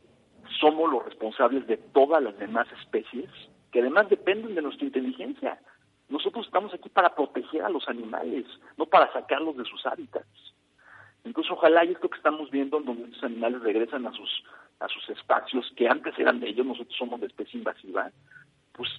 somos 0.59 0.91
los 0.91 1.05
responsables 1.05 1.67
de 1.67 1.77
todas 1.77 2.21
las 2.23 2.37
demás 2.39 2.67
especies 2.81 3.29
que 3.71 3.81
además 3.81 4.09
dependen 4.09 4.55
de 4.55 4.61
nuestra 4.61 4.85
inteligencia. 4.85 5.59
Nosotros 6.07 6.45
estamos 6.45 6.73
aquí 6.73 6.89
para 6.89 7.13
proteger 7.13 7.61
a 7.63 7.69
los 7.69 7.87
animales, 7.87 8.45
no 8.77 8.87
para 8.87 9.11
sacarlos 9.13 9.57
de 9.57 9.65
sus 9.65 9.85
hábitats. 9.85 10.27
Entonces, 11.23 11.51
ojalá 11.51 11.85
y 11.85 11.91
esto 11.91 12.09
que 12.09 12.17
estamos 12.17 12.49
viendo, 12.49 12.79
donde 12.79 13.03
estos 13.03 13.23
animales 13.23 13.61
regresan 13.61 14.07
a 14.07 14.11
sus 14.13 14.43
a 14.79 14.87
sus 14.87 15.09
espacios 15.09 15.69
que 15.75 15.89
antes 15.89 16.17
eran 16.17 16.39
de 16.39 16.49
ellos, 16.49 16.65
nosotros 16.65 16.95
somos 16.97 17.19
de 17.19 17.27
especie 17.27 17.57
invasiva, 17.57 18.11
pues 18.71 18.89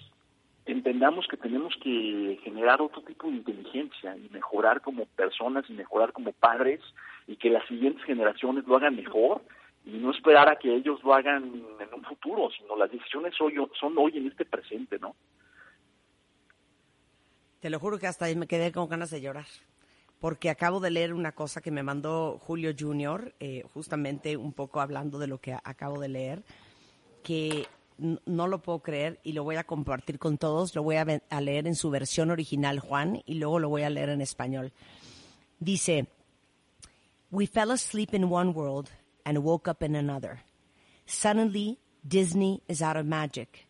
entendamos 0.71 1.27
que 1.27 1.37
tenemos 1.37 1.75
que 1.81 2.39
generar 2.43 2.81
otro 2.81 3.01
tipo 3.01 3.27
de 3.27 3.37
inteligencia 3.37 4.15
y 4.17 4.29
mejorar 4.29 4.81
como 4.81 5.05
personas 5.05 5.65
y 5.69 5.73
mejorar 5.73 6.13
como 6.13 6.31
padres 6.31 6.81
y 7.27 7.35
que 7.35 7.49
las 7.49 7.67
siguientes 7.67 8.03
generaciones 8.05 8.65
lo 8.65 8.75
hagan 8.75 8.95
mejor 8.95 9.41
y 9.85 9.91
no 9.91 10.11
esperar 10.11 10.49
a 10.49 10.57
que 10.57 10.73
ellos 10.73 11.03
lo 11.03 11.13
hagan 11.13 11.43
en 11.79 11.93
un 11.93 12.03
futuro, 12.03 12.49
sino 12.57 12.75
las 12.75 12.91
decisiones 12.91 13.33
hoy, 13.41 13.55
son 13.79 13.97
hoy 13.97 14.17
en 14.17 14.27
este 14.27 14.45
presente, 14.45 14.99
¿no? 14.99 15.15
Te 17.59 17.69
lo 17.69 17.79
juro 17.79 17.99
que 17.99 18.07
hasta 18.07 18.25
ahí 18.25 18.35
me 18.35 18.47
quedé 18.47 18.71
con 18.71 18.89
ganas 18.89 19.11
de 19.11 19.21
llorar, 19.21 19.45
porque 20.19 20.49
acabo 20.49 20.79
de 20.79 20.91
leer 20.91 21.13
una 21.13 21.31
cosa 21.31 21.61
que 21.61 21.71
me 21.71 21.83
mandó 21.83 22.39
Julio 22.39 22.73
Junior, 22.77 23.33
eh, 23.39 23.63
justamente 23.73 24.37
un 24.37 24.53
poco 24.53 24.81
hablando 24.81 25.19
de 25.19 25.27
lo 25.27 25.39
que 25.39 25.53
acabo 25.63 25.99
de 25.99 26.09
leer, 26.09 26.43
que 27.23 27.67
no 27.97 28.47
lo 28.47 28.61
puedo 28.61 28.79
creer 28.79 29.19
y 29.23 29.33
lo 29.33 29.43
voy 29.43 29.55
a 29.55 29.63
compartir 29.63 30.19
con 30.19 30.37
todos. 30.37 30.75
Lo 30.75 30.83
voy 30.83 30.95
a, 30.95 31.05
a, 31.29 31.41
leer 31.41 31.67
en 31.67 31.75
su 31.75 31.89
versión 31.89 32.31
original, 32.31 32.79
Juan, 32.79 33.21
y 33.25 33.35
luego 33.35 33.59
lo 33.59 33.69
voy 33.69 33.83
a 33.83 33.89
leer 33.89 34.09
en 34.09 34.21
español. 34.21 34.71
Dice, 35.59 36.07
We 37.29 37.45
fell 37.45 37.71
asleep 37.71 38.13
in 38.13 38.31
one 38.31 38.53
world 38.53 38.89
and 39.25 39.37
woke 39.39 39.69
up 39.69 39.83
in 39.83 39.95
another. 39.95 40.41
Suddenly, 41.05 41.79
Disney 42.07 42.61
is 42.67 42.81
out 42.81 42.97
of 42.97 43.05
magic. 43.05 43.67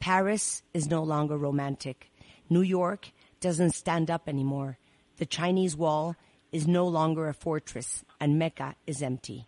Paris 0.00 0.62
is 0.72 0.88
no 0.88 1.02
longer 1.02 1.36
romantic. 1.36 2.10
New 2.48 2.62
York 2.62 3.10
doesn't 3.40 3.72
stand 3.72 4.10
up 4.10 4.28
anymore. 4.28 4.78
The 5.18 5.26
Chinese 5.26 5.76
wall 5.76 6.16
is 6.50 6.66
no 6.66 6.86
longer 6.86 7.28
a 7.28 7.34
fortress 7.34 8.04
and 8.20 8.38
Mecca 8.38 8.76
is 8.86 9.02
empty. 9.02 9.46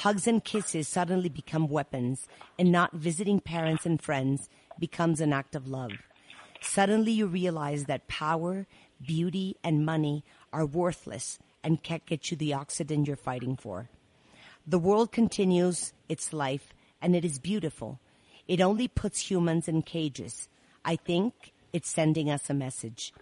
Hugs 0.00 0.26
and 0.26 0.44
kisses 0.44 0.86
suddenly 0.86 1.30
become 1.30 1.68
weapons, 1.68 2.28
and 2.58 2.70
not 2.70 2.92
visiting 2.92 3.40
parents 3.40 3.86
and 3.86 4.00
friends 4.00 4.50
becomes 4.78 5.22
an 5.22 5.32
act 5.32 5.56
of 5.56 5.68
love. 5.68 5.92
Suddenly 6.60 7.12
you 7.12 7.26
realize 7.26 7.84
that 7.84 8.06
power, 8.06 8.66
beauty, 9.00 9.56
and 9.64 9.86
money 9.86 10.22
are 10.52 10.66
worthless 10.66 11.38
and 11.64 11.82
can't 11.82 12.04
get 12.04 12.30
you 12.30 12.36
the 12.36 12.52
oxygen 12.52 13.06
you're 13.06 13.16
fighting 13.16 13.56
for. 13.56 13.88
The 14.66 14.78
world 14.78 15.12
continues 15.12 15.94
its 16.10 16.30
life, 16.30 16.74
and 17.00 17.16
it 17.16 17.24
is 17.24 17.38
beautiful. 17.38 17.98
It 18.46 18.60
only 18.60 18.88
puts 18.88 19.30
humans 19.30 19.66
in 19.66 19.80
cages. 19.80 20.50
I 20.84 20.96
think 20.96 21.54
it's 21.72 21.88
sending 21.88 22.30
us 22.30 22.50
a 22.50 22.54
message. 22.54 23.14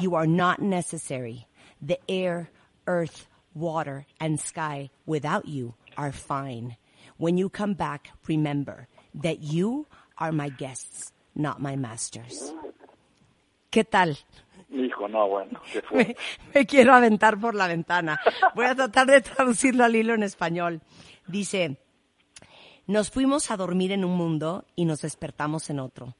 You 0.00 0.14
are 0.14 0.26
not 0.26 0.62
necessary. 0.62 1.46
The 1.82 1.98
air, 2.10 2.48
earth, 2.86 3.26
water, 3.52 4.06
and 4.18 4.40
sky 4.40 4.88
without 5.04 5.46
you 5.46 5.74
are 5.96 6.12
fine. 6.12 6.76
When 7.18 7.38
you 7.38 7.48
come 7.48 7.74
back, 7.74 8.10
remember 8.28 8.88
that 9.14 9.42
you 9.42 9.86
are 10.18 10.32
my 10.32 10.50
guests, 10.50 11.12
not 11.34 11.60
my 11.60 11.76
masters. 11.76 12.54
¿Qué 13.70 13.84
tal? 13.84 14.18
Hijo, 14.70 15.08
no, 15.08 15.28
bueno, 15.28 15.60
me, 15.92 16.16
me, 16.54 16.66
quiero 16.66 16.92
aventar 16.92 17.38
por 17.38 17.54
la 17.54 17.68
ventana. 17.68 18.20
Voy 18.54 18.66
a 18.66 18.74
tratar 18.74 19.06
de 19.06 19.20
traducirlo 19.20 19.84
al 19.84 19.94
hilo 19.94 20.14
en 20.14 20.22
español. 20.22 20.82
Dice, 21.26 21.78
nos 22.86 23.10
fuimos 23.10 23.50
a 23.50 23.56
dormir 23.56 23.92
en 23.92 24.04
un 24.04 24.16
mundo 24.16 24.64
y 24.74 24.84
nos 24.84 25.02
despertamos 25.02 25.70
en 25.70 25.80
otro. 25.80 26.16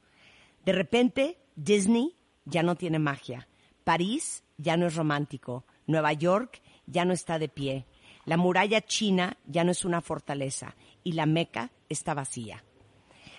De 0.65 0.71
repente, 0.71 1.37
Disney 1.55 2.15
ya 2.45 2.63
no 2.63 2.75
tiene 2.75 2.99
magia. 2.99 3.47
París 3.83 4.43
ya 4.57 4.75
no 4.75 4.87
es 4.87 4.95
romántico. 4.95 5.65
Nueva 5.85 6.13
York 6.13 6.61
ya 6.85 7.05
no 7.05 7.13
está 7.13 7.39
de 7.39 7.47
pie. 7.47 7.85
La 8.27 8.35
muralla 8.35 8.81
china 8.81 9.37
ya 9.45 9.63
no 9.63 9.71
es 9.71 9.85
una 9.85 10.01
fortaleza 10.01 10.75
y 11.01 11.13
la 11.13 11.25
Meca 11.25 11.71
está 11.87 12.13
vacía. 12.13 12.65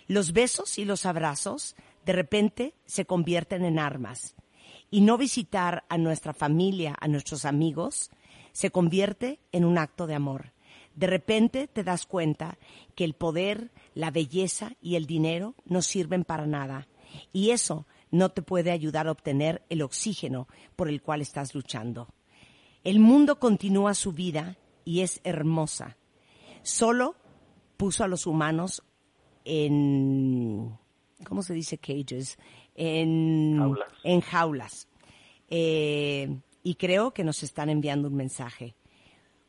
Los 0.07 0.33
besos 0.33 0.79
y 0.79 0.87
los 0.87 1.05
abrazos 1.05 1.77
de 2.07 2.15
repente 2.15 2.75
se 2.87 3.05
convierten 3.05 3.67
en 3.67 3.79
armas 3.79 4.35
y 4.91 5.03
no 5.03 5.19
visitar 5.19 5.85
a 5.91 5.99
nuestra 5.99 6.33
familia, 6.33 6.97
a 6.99 7.07
nuestros 7.07 7.45
amigos, 7.45 8.11
se 8.53 8.71
convierte 8.71 9.41
en 9.53 9.67
un 9.67 9.77
acto 9.77 10.07
de 10.07 10.15
amor. 10.15 10.55
De 10.95 11.07
repente 11.07 11.69
te 11.69 11.85
das 11.85 12.07
cuenta 12.07 12.57
que 12.95 13.05
el 13.05 13.13
poder, 13.13 13.71
la 13.93 14.11
belleza 14.11 14.73
y 14.81 14.95
el 14.95 15.05
dinero 15.05 15.55
no 15.67 15.83
sirven 15.83 16.25
para 16.25 16.47
nada 16.47 16.89
y 17.31 17.51
eso 17.51 17.87
no 18.11 18.31
te 18.31 18.41
puede 18.41 18.71
ayudar 18.71 19.07
a 19.07 19.13
obtener 19.13 19.67
el 19.69 19.83
oxígeno 19.83 20.49
por 20.77 20.89
el 20.89 21.03
cual 21.03 21.21
estás 21.21 21.55
luchando. 21.55 22.09
El 22.85 23.01
mundo 23.01 23.39
continúa 23.39 23.93
su 23.93 24.13
vida 24.13 24.57
y 24.89 25.03
es 25.03 25.21
hermosa. 25.23 25.99
Solo 26.63 27.15
puso 27.77 28.05
a 28.05 28.09
los 28.09 28.27
humanos 28.27 28.83
en, 29.45 30.79
¿cómo 31.25 31.43
se 31.43 31.53
dice 31.53 31.77
cages? 31.77 32.39
En 32.75 33.59
Jaulas. 33.59 33.93
En 34.03 34.21
jaulas. 34.23 34.89
Eh, 35.51 36.41
y 36.63 36.75
creo 36.77 37.13
que 37.13 37.23
nos 37.23 37.43
están 37.43 37.69
enviando 37.69 38.09
un 38.09 38.15
mensaje. 38.15 38.77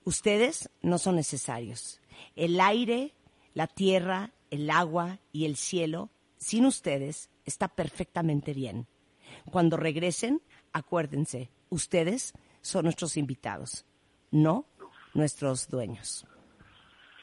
Ustedes 0.03 0.69
no 0.81 0.97
son 0.97 1.15
necesarios. 1.15 2.01
El 2.35 2.59
aire, 2.59 3.13
la 3.53 3.67
tierra, 3.67 4.33
el 4.51 4.69
agua 4.69 5.19
y 5.31 5.45
el 5.45 5.55
cielo, 5.55 6.09
sin 6.35 6.65
ustedes, 6.65 7.29
está 7.45 7.69
perfectamente 7.69 8.53
bien. 8.53 8.87
Cuando 9.49 9.77
regresen, 9.77 10.41
acuérdense, 10.73 11.49
ustedes 11.69 12.33
son 12.61 12.83
nuestros 12.83 13.15
invitados, 13.15 13.85
no 14.31 14.65
nuestros 15.13 15.67
dueños. 15.67 16.25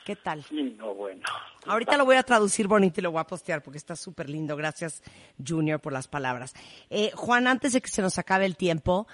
¿Qué 0.06 0.14
tal? 0.14 0.46
No, 0.78 0.94
bueno. 0.94 1.24
Ahorita 1.66 1.96
lo 1.96 2.04
voy 2.04 2.14
a 2.14 2.22
traducir 2.22 2.68
bonito 2.68 3.00
y 3.00 3.02
lo 3.02 3.10
voy 3.10 3.20
a 3.20 3.26
postear 3.26 3.60
porque 3.60 3.78
está 3.78 3.96
súper 3.96 4.30
lindo. 4.30 4.56
Gracias, 4.56 5.02
Junior, 5.44 5.80
por 5.80 5.92
las 5.92 6.06
palabras. 6.06 6.54
Eh, 6.90 7.10
Juan, 7.16 7.48
antes 7.48 7.72
de 7.72 7.80
que 7.80 7.88
se 7.88 8.02
nos 8.02 8.16
acabe 8.16 8.46
el 8.46 8.56
tiempo, 8.56 9.08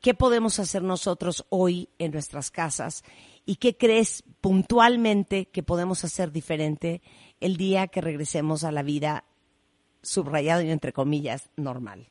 ¿qué 0.00 0.14
podemos 0.14 0.58
hacer 0.58 0.82
nosotros 0.82 1.44
hoy 1.50 1.90
en 1.98 2.12
nuestras 2.12 2.50
casas? 2.50 3.04
¿Y 3.44 3.56
qué 3.56 3.76
crees 3.76 4.24
puntualmente 4.40 5.50
que 5.50 5.62
podemos 5.62 6.02
hacer 6.04 6.32
diferente 6.32 7.02
el 7.40 7.58
día 7.58 7.88
que 7.88 8.00
regresemos 8.00 8.64
a 8.64 8.72
la 8.72 8.82
vida 8.82 9.24
subrayado 10.02 10.62
y 10.62 10.70
entre 10.70 10.94
comillas 10.94 11.50
normal? 11.56 12.08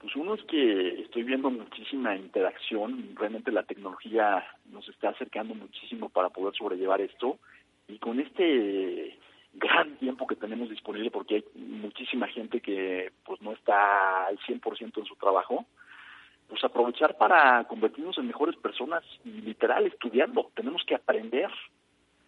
Pues 0.00 0.16
uno 0.16 0.34
es 0.34 0.42
que 0.44 1.02
estoy 1.02 1.24
viendo 1.24 1.50
muchísima 1.50 2.16
interacción, 2.16 3.14
realmente 3.16 3.52
la 3.52 3.64
tecnología 3.64 4.42
nos 4.72 4.88
está 4.88 5.10
acercando 5.10 5.54
muchísimo 5.54 6.08
para 6.08 6.30
poder 6.30 6.54
sobrellevar 6.56 7.02
esto 7.02 7.38
y 7.86 7.98
con 7.98 8.18
este 8.18 9.18
gran 9.52 9.96
tiempo 9.96 10.26
que 10.26 10.36
tenemos 10.36 10.70
disponible 10.70 11.10
porque 11.10 11.34
hay 11.36 11.44
muchísima 11.54 12.28
gente 12.28 12.62
que 12.62 13.12
pues 13.26 13.42
no 13.42 13.52
está 13.52 14.26
al 14.26 14.38
100% 14.38 14.98
en 14.98 15.04
su 15.04 15.16
trabajo, 15.16 15.66
pues 16.48 16.64
aprovechar 16.64 17.18
para 17.18 17.64
convertirnos 17.64 18.16
en 18.16 18.26
mejores 18.26 18.56
personas 18.56 19.04
literal 19.24 19.86
estudiando, 19.86 20.50
tenemos 20.54 20.82
que 20.84 20.94
aprender. 20.94 21.50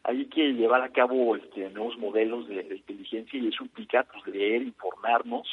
Hay 0.04 0.26
que 0.26 0.52
llevar 0.52 0.82
a 0.82 0.90
cabo 0.90 1.36
este, 1.36 1.70
nuevos 1.70 1.96
modelos 1.96 2.48
de, 2.48 2.64
de 2.64 2.76
inteligencia 2.76 3.38
y 3.38 3.48
eso 3.48 3.64
implica 3.64 4.02
pues, 4.02 4.26
leer, 4.26 4.62
informarnos, 4.62 5.46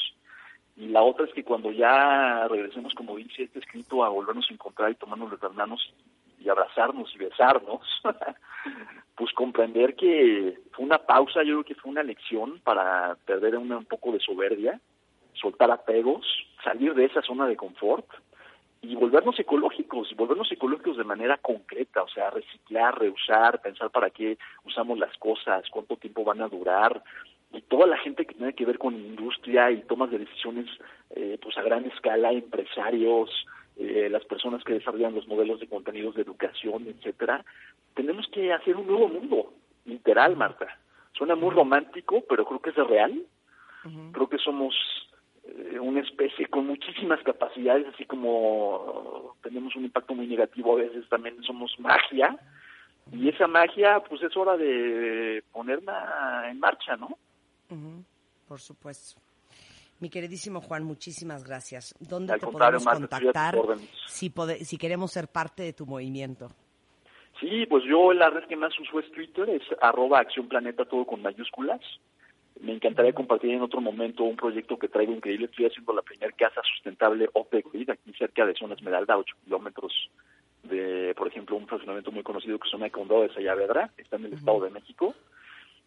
y 0.80 0.88
la 0.88 1.04
otra 1.04 1.26
es 1.26 1.34
que 1.34 1.44
cuando 1.44 1.72
ya 1.74 2.48
regresemos, 2.48 2.94
como 2.96 3.18
dice 3.18 3.44
este 3.44 3.60
escrito, 3.60 4.02
a 4.02 4.10
volvernos 4.10 4.48
a 4.50 4.54
encontrar 4.54 4.90
y 4.90 4.96
tomarnos 4.96 5.30
las 5.42 5.54
manos 5.54 5.94
y 6.40 6.48
abrazarnos 6.48 7.14
y 7.14 7.18
besarnos, 7.18 7.82
pues 9.16 9.34
comprender 9.34 9.96
que 9.96 10.58
fue 10.72 10.86
una 10.86 11.00
pausa, 11.00 11.44
yo 11.44 11.56
creo 11.56 11.64
que 11.66 11.76
fue 11.76 11.92
una 11.92 12.02
lección 12.02 12.62
para 12.64 13.18
perder 13.26 13.58
una, 13.58 13.78
un 13.78 13.86
poco 13.86 14.14
de 14.14 14.22
soberbia, 14.22 14.80
soltar 15.34 15.70
apegos, 15.70 16.26
salir 16.64 16.94
de 16.94 17.06
esa 17.06 17.22
zona 17.24 17.46
de 17.46 17.58
confort 17.58 18.06
y 18.82 18.96
volvernos 18.96 19.38
ecológicos, 19.38 20.16
volvernos 20.16 20.50
ecológicos 20.50 20.96
de 20.96 21.04
manera 21.04 21.36
concreta, 21.40 22.04
o 22.04 22.08
sea, 22.08 22.30
reciclar, 22.30 22.98
reusar, 22.98 23.62
pensar 23.62 23.90
para 23.90 24.12
qué 24.12 24.38
usamos 24.64 24.98
las 24.98 25.16
cosas, 25.18 25.66
cuánto 25.70 25.98
tiempo 25.98 26.24
van 26.24 26.42
a 26.42 26.48
durar, 26.48 27.04
y 27.52 27.62
toda 27.62 27.88
la 27.88 27.98
gente 27.98 28.26
que 28.26 28.36
tiene 28.36 28.54
que 28.54 28.66
ver 28.66 28.78
con 28.78 28.96
industria 28.96 29.72
y 29.72 29.82
tomas 29.82 30.12
de 30.12 30.20
decisiones 30.20 30.68
eh, 31.16 31.38
pues 31.42 31.58
a 31.58 31.64
gran 31.64 31.86
escala, 31.86 32.32
empresarios, 32.32 33.30
eh, 33.78 34.08
las 34.12 34.24
personas 34.26 34.64
que 34.64 34.74
desarrollan 34.74 35.16
los 35.16 35.28
modelos 35.28 35.60
de 35.60 35.68
contenidos 35.68 36.16
de 36.16 36.22
educación, 36.22 36.88
etcétera, 36.88 37.44
tenemos 37.96 38.28
que 38.28 38.54
hacer 38.54 38.76
un 38.76 38.88
nuevo 38.88 39.08
mundo, 39.08 39.54
literal, 39.86 40.36
Marta. 40.36 40.68
Suena 41.14 41.36
muy 41.36 41.50
romántico, 41.50 42.24
pero 42.30 42.46
creo 42.46 42.62
que 42.62 42.70
es 42.70 42.76
real. 42.76 43.24
Creo 44.12 44.28
que 44.28 44.38
somos 44.38 44.76
eh, 45.46 45.80
una 45.80 46.02
especie 46.02 46.48
con 46.48 46.68
muchísimas 46.68 47.22
capacidades, 47.24 47.88
así 47.88 48.06
como 48.06 49.38
tenemos 49.42 49.76
un 49.76 49.86
impacto 49.86 50.14
muy 50.14 50.28
negativo 50.28 50.74
a 50.74 50.82
veces, 50.82 51.08
también 51.08 51.42
somos 51.44 51.80
magia. 51.80 52.38
Y 53.12 53.30
esa 53.30 53.48
magia, 53.48 54.02
pues 54.02 54.22
es 54.22 54.36
hora 54.36 54.58
de 54.58 55.42
ponerla 55.52 56.48
en 56.50 56.60
marcha, 56.60 56.98
¿no? 56.98 57.18
Ujú, 57.70 58.04
Por 58.48 58.60
supuesto. 58.60 59.20
Mi 60.00 60.10
queridísimo 60.10 60.62
Juan, 60.62 60.84
muchísimas 60.84 61.44
gracias. 61.44 61.94
¿Dónde 62.00 62.34
Al 62.34 62.40
te 62.40 62.48
podemos 62.48 62.86
contactar 62.86 63.56
si, 64.08 64.30
pode- 64.30 64.64
si 64.64 64.78
queremos 64.78 65.12
ser 65.12 65.28
parte 65.28 65.64
de 65.64 65.74
tu 65.74 65.86
movimiento? 65.86 66.50
Sí, 67.40 67.66
pues 67.68 67.84
yo 67.86 68.14
la 68.14 68.30
red 68.30 68.46
que 68.48 68.56
más 68.56 68.78
uso 68.80 69.00
es 69.00 69.12
Twitter, 69.12 69.50
es 69.50 69.62
arroba 69.82 70.20
Acción 70.20 70.48
Planeta, 70.48 70.86
todo 70.86 71.06
con 71.06 71.22
mayúsculas. 71.22 71.82
Me 72.62 72.74
encantaría 72.74 73.14
compartir 73.14 73.52
en 73.52 73.62
otro 73.62 73.80
momento 73.82 74.24
un 74.24 74.36
proyecto 74.36 74.78
que 74.78 74.88
traigo 74.90 75.14
increíble. 75.14 75.46
Estoy 75.46 75.66
haciendo 75.68 75.94
la 75.94 76.02
primera 76.02 76.32
casa 76.34 76.62
sustentable 76.74 77.30
grid, 77.72 77.90
aquí 77.90 78.12
cerca 78.18 78.46
de 78.46 78.56
Zona 78.56 78.76
Esmeralda, 78.76 79.14
a 79.14 79.18
8 79.18 79.36
kilómetros 79.46 79.94
de, 80.64 81.14
por 81.18 81.28
ejemplo, 81.28 81.56
un 81.56 81.68
fraccionamiento 81.68 82.12
muy 82.12 82.24
conocido 82.24 82.58
que 82.60 82.70
se 82.70 82.76
llama 82.78 82.90
Condado 82.90 83.22
de 83.22 83.34
Sayavedra, 83.34 83.92
está 83.98 84.18
en 84.18 84.26
el 84.26 84.34
Estado 84.34 84.62
de 84.62 84.70
México. 84.72 85.14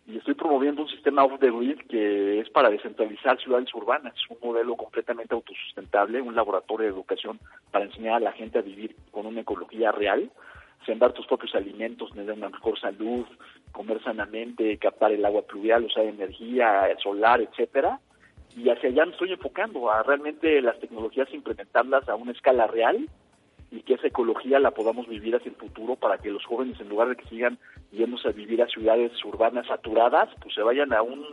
Y 0.06 0.18
estoy 0.18 0.34
promoviendo 0.34 0.82
un 0.82 0.88
sistema 0.88 1.24
off 1.24 1.38
the 1.38 1.50
grid 1.50 1.78
que 1.88 2.40
es 2.40 2.50
para 2.50 2.70
descentralizar 2.70 3.40
ciudades 3.40 3.72
urbanas, 3.72 4.14
un 4.28 4.38
modelo 4.42 4.74
completamente 4.76 5.34
autosustentable, 5.34 6.20
un 6.20 6.34
laboratorio 6.34 6.86
de 6.86 6.92
educación 6.92 7.38
para 7.70 7.84
enseñar 7.84 8.14
a 8.14 8.20
la 8.20 8.32
gente 8.32 8.58
a 8.58 8.62
vivir 8.62 8.96
con 9.12 9.26
una 9.26 9.42
ecología 9.42 9.92
real, 9.92 10.30
sembrar 10.84 11.12
tus 11.12 11.26
propios 11.26 11.54
alimentos, 11.54 12.10
tener 12.10 12.32
una 12.32 12.48
mejor 12.48 12.78
salud, 12.80 13.26
comer 13.70 14.02
sanamente, 14.02 14.76
captar 14.78 15.12
el 15.12 15.24
agua 15.24 15.42
pluvial, 15.42 15.84
usar 15.84 16.04
energía 16.04 16.88
solar, 17.00 17.40
etcétera. 17.40 18.00
Y 18.56 18.68
hacia 18.70 18.88
allá 18.88 19.06
me 19.06 19.12
estoy 19.12 19.32
enfocando 19.32 19.88
a 19.88 20.02
realmente 20.02 20.60
las 20.60 20.78
tecnologías 20.80 21.32
implementarlas 21.32 22.08
a 22.08 22.16
una 22.16 22.32
escala 22.32 22.66
real 22.66 23.08
y 23.72 23.82
que 23.82 23.94
esa 23.94 24.06
ecología 24.06 24.60
la 24.60 24.70
podamos 24.70 25.08
vivir 25.08 25.34
hacia 25.34 25.48
el 25.48 25.56
futuro 25.56 25.96
para 25.96 26.18
que 26.18 26.30
los 26.30 26.44
jóvenes, 26.44 26.78
en 26.78 26.90
lugar 26.90 27.08
de 27.08 27.16
que 27.16 27.28
sigan 27.28 27.58
yéndose 27.90 28.28
a 28.28 28.32
vivir 28.32 28.62
a 28.62 28.66
ciudades 28.66 29.12
urbanas 29.24 29.66
saturadas, 29.66 30.28
pues 30.42 30.54
se 30.54 30.62
vayan 30.62 30.92
a 30.92 31.00
un 31.00 31.24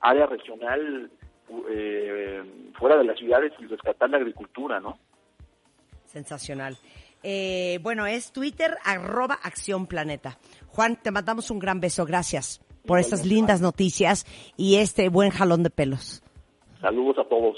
área 0.00 0.26
regional 0.26 1.10
eh, 1.70 2.42
fuera 2.78 2.98
de 2.98 3.04
las 3.04 3.18
ciudades 3.18 3.52
y 3.58 3.66
rescatar 3.66 4.10
la 4.10 4.18
agricultura, 4.18 4.78
¿no? 4.78 4.98
Sensacional. 6.04 6.76
Eh, 7.22 7.78
bueno, 7.82 8.06
es 8.06 8.30
Twitter, 8.30 8.76
arroba 8.84 9.38
Acción 9.42 9.86
Planeta. 9.86 10.38
Juan, 10.68 10.96
te 11.02 11.10
mandamos 11.10 11.50
un 11.50 11.58
gran 11.58 11.80
beso. 11.80 12.04
Gracias 12.04 12.60
por 12.86 12.98
estas 12.98 13.24
lindas 13.24 13.62
noticias 13.62 14.26
y 14.58 14.76
este 14.76 15.08
buen 15.08 15.30
jalón 15.30 15.62
de 15.62 15.70
pelos. 15.70 16.22
Saludos 16.80 17.16
a 17.18 17.24
todos. 17.24 17.56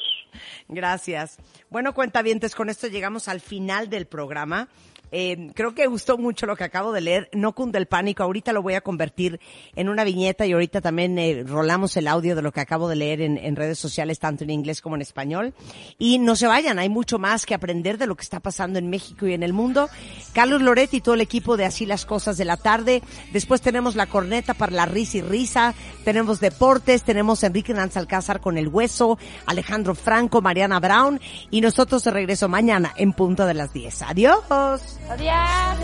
Gracias. 0.68 1.38
Bueno, 1.70 1.94
cuentavientes, 1.94 2.54
con 2.54 2.68
esto 2.68 2.88
llegamos 2.88 3.28
al 3.28 3.40
final 3.40 3.88
del 3.88 4.06
programa. 4.06 4.68
Eh, 5.12 5.50
creo 5.54 5.74
que 5.74 5.86
gustó 5.86 6.18
mucho 6.18 6.46
lo 6.46 6.56
que 6.56 6.64
acabo 6.64 6.92
de 6.92 7.00
leer. 7.00 7.28
No 7.32 7.52
cunde 7.52 7.78
el 7.78 7.86
pánico. 7.86 8.22
Ahorita 8.22 8.52
lo 8.52 8.62
voy 8.62 8.74
a 8.74 8.80
convertir 8.80 9.40
en 9.74 9.88
una 9.88 10.04
viñeta 10.04 10.46
y 10.46 10.52
ahorita 10.52 10.80
también 10.80 11.18
eh, 11.18 11.44
rolamos 11.46 11.96
el 11.96 12.08
audio 12.08 12.36
de 12.36 12.42
lo 12.42 12.52
que 12.52 12.60
acabo 12.60 12.88
de 12.88 12.96
leer 12.96 13.20
en, 13.20 13.56
redes 13.56 13.78
sociales, 13.78 14.18
tanto 14.18 14.44
en 14.44 14.50
inglés 14.50 14.80
como 14.80 14.96
en 14.96 15.02
español. 15.02 15.54
Y 15.98 16.18
no 16.18 16.36
se 16.36 16.46
vayan, 16.46 16.78
hay 16.78 16.88
mucho 16.88 17.18
más 17.18 17.46
que 17.46 17.54
aprender 17.54 17.98
de 17.98 18.06
lo 18.06 18.16
que 18.16 18.22
está 18.22 18.40
pasando 18.40 18.78
en 18.78 18.90
México 18.90 19.26
y 19.26 19.34
en 19.34 19.42
el 19.42 19.52
mundo. 19.52 19.88
Carlos 20.32 20.62
Loretti 20.62 20.98
y 20.98 21.00
todo 21.00 21.14
el 21.14 21.20
equipo 21.20 21.56
de 21.56 21.64
Así 21.64 21.86
las 21.86 22.06
Cosas 22.06 22.36
de 22.36 22.44
la 22.44 22.56
Tarde. 22.56 23.02
Después 23.32 23.60
tenemos 23.60 23.96
la 23.96 24.06
corneta 24.06 24.54
para 24.54 24.72
la 24.72 24.86
risa 24.86 25.18
y 25.18 25.22
risa. 25.22 25.74
Tenemos 26.04 26.40
deportes, 26.40 27.02
tenemos 27.02 27.42
Enrique 27.42 27.74
Nanz 27.74 27.96
Alcázar 27.96 28.40
con 28.40 28.58
el 28.58 28.68
hueso, 28.68 29.18
Alejandro 29.46 29.94
Franco, 29.94 30.40
Mariana 30.40 30.80
Brown 30.80 31.20
y 31.50 31.60
nosotros 31.60 32.04
de 32.04 32.10
regreso 32.10 32.48
mañana 32.48 32.92
en 32.96 33.12
punto 33.12 33.46
de 33.46 33.54
las 33.54 33.72
10. 33.72 34.02
Adiós. 34.02 34.97
Adiós. 35.08 35.78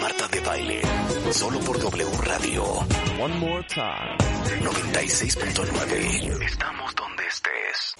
Marta 0.00 0.28
de 0.28 0.40
Baile, 0.40 0.82
solo 1.32 1.58
por 1.60 1.78
W 1.78 2.06
Radio 2.24 2.64
One 3.18 3.34
more 3.38 3.62
time. 3.68 4.18
96.9. 4.60 6.42
Estamos 6.44 6.94
donde 6.96 7.26
estés. 7.26 7.94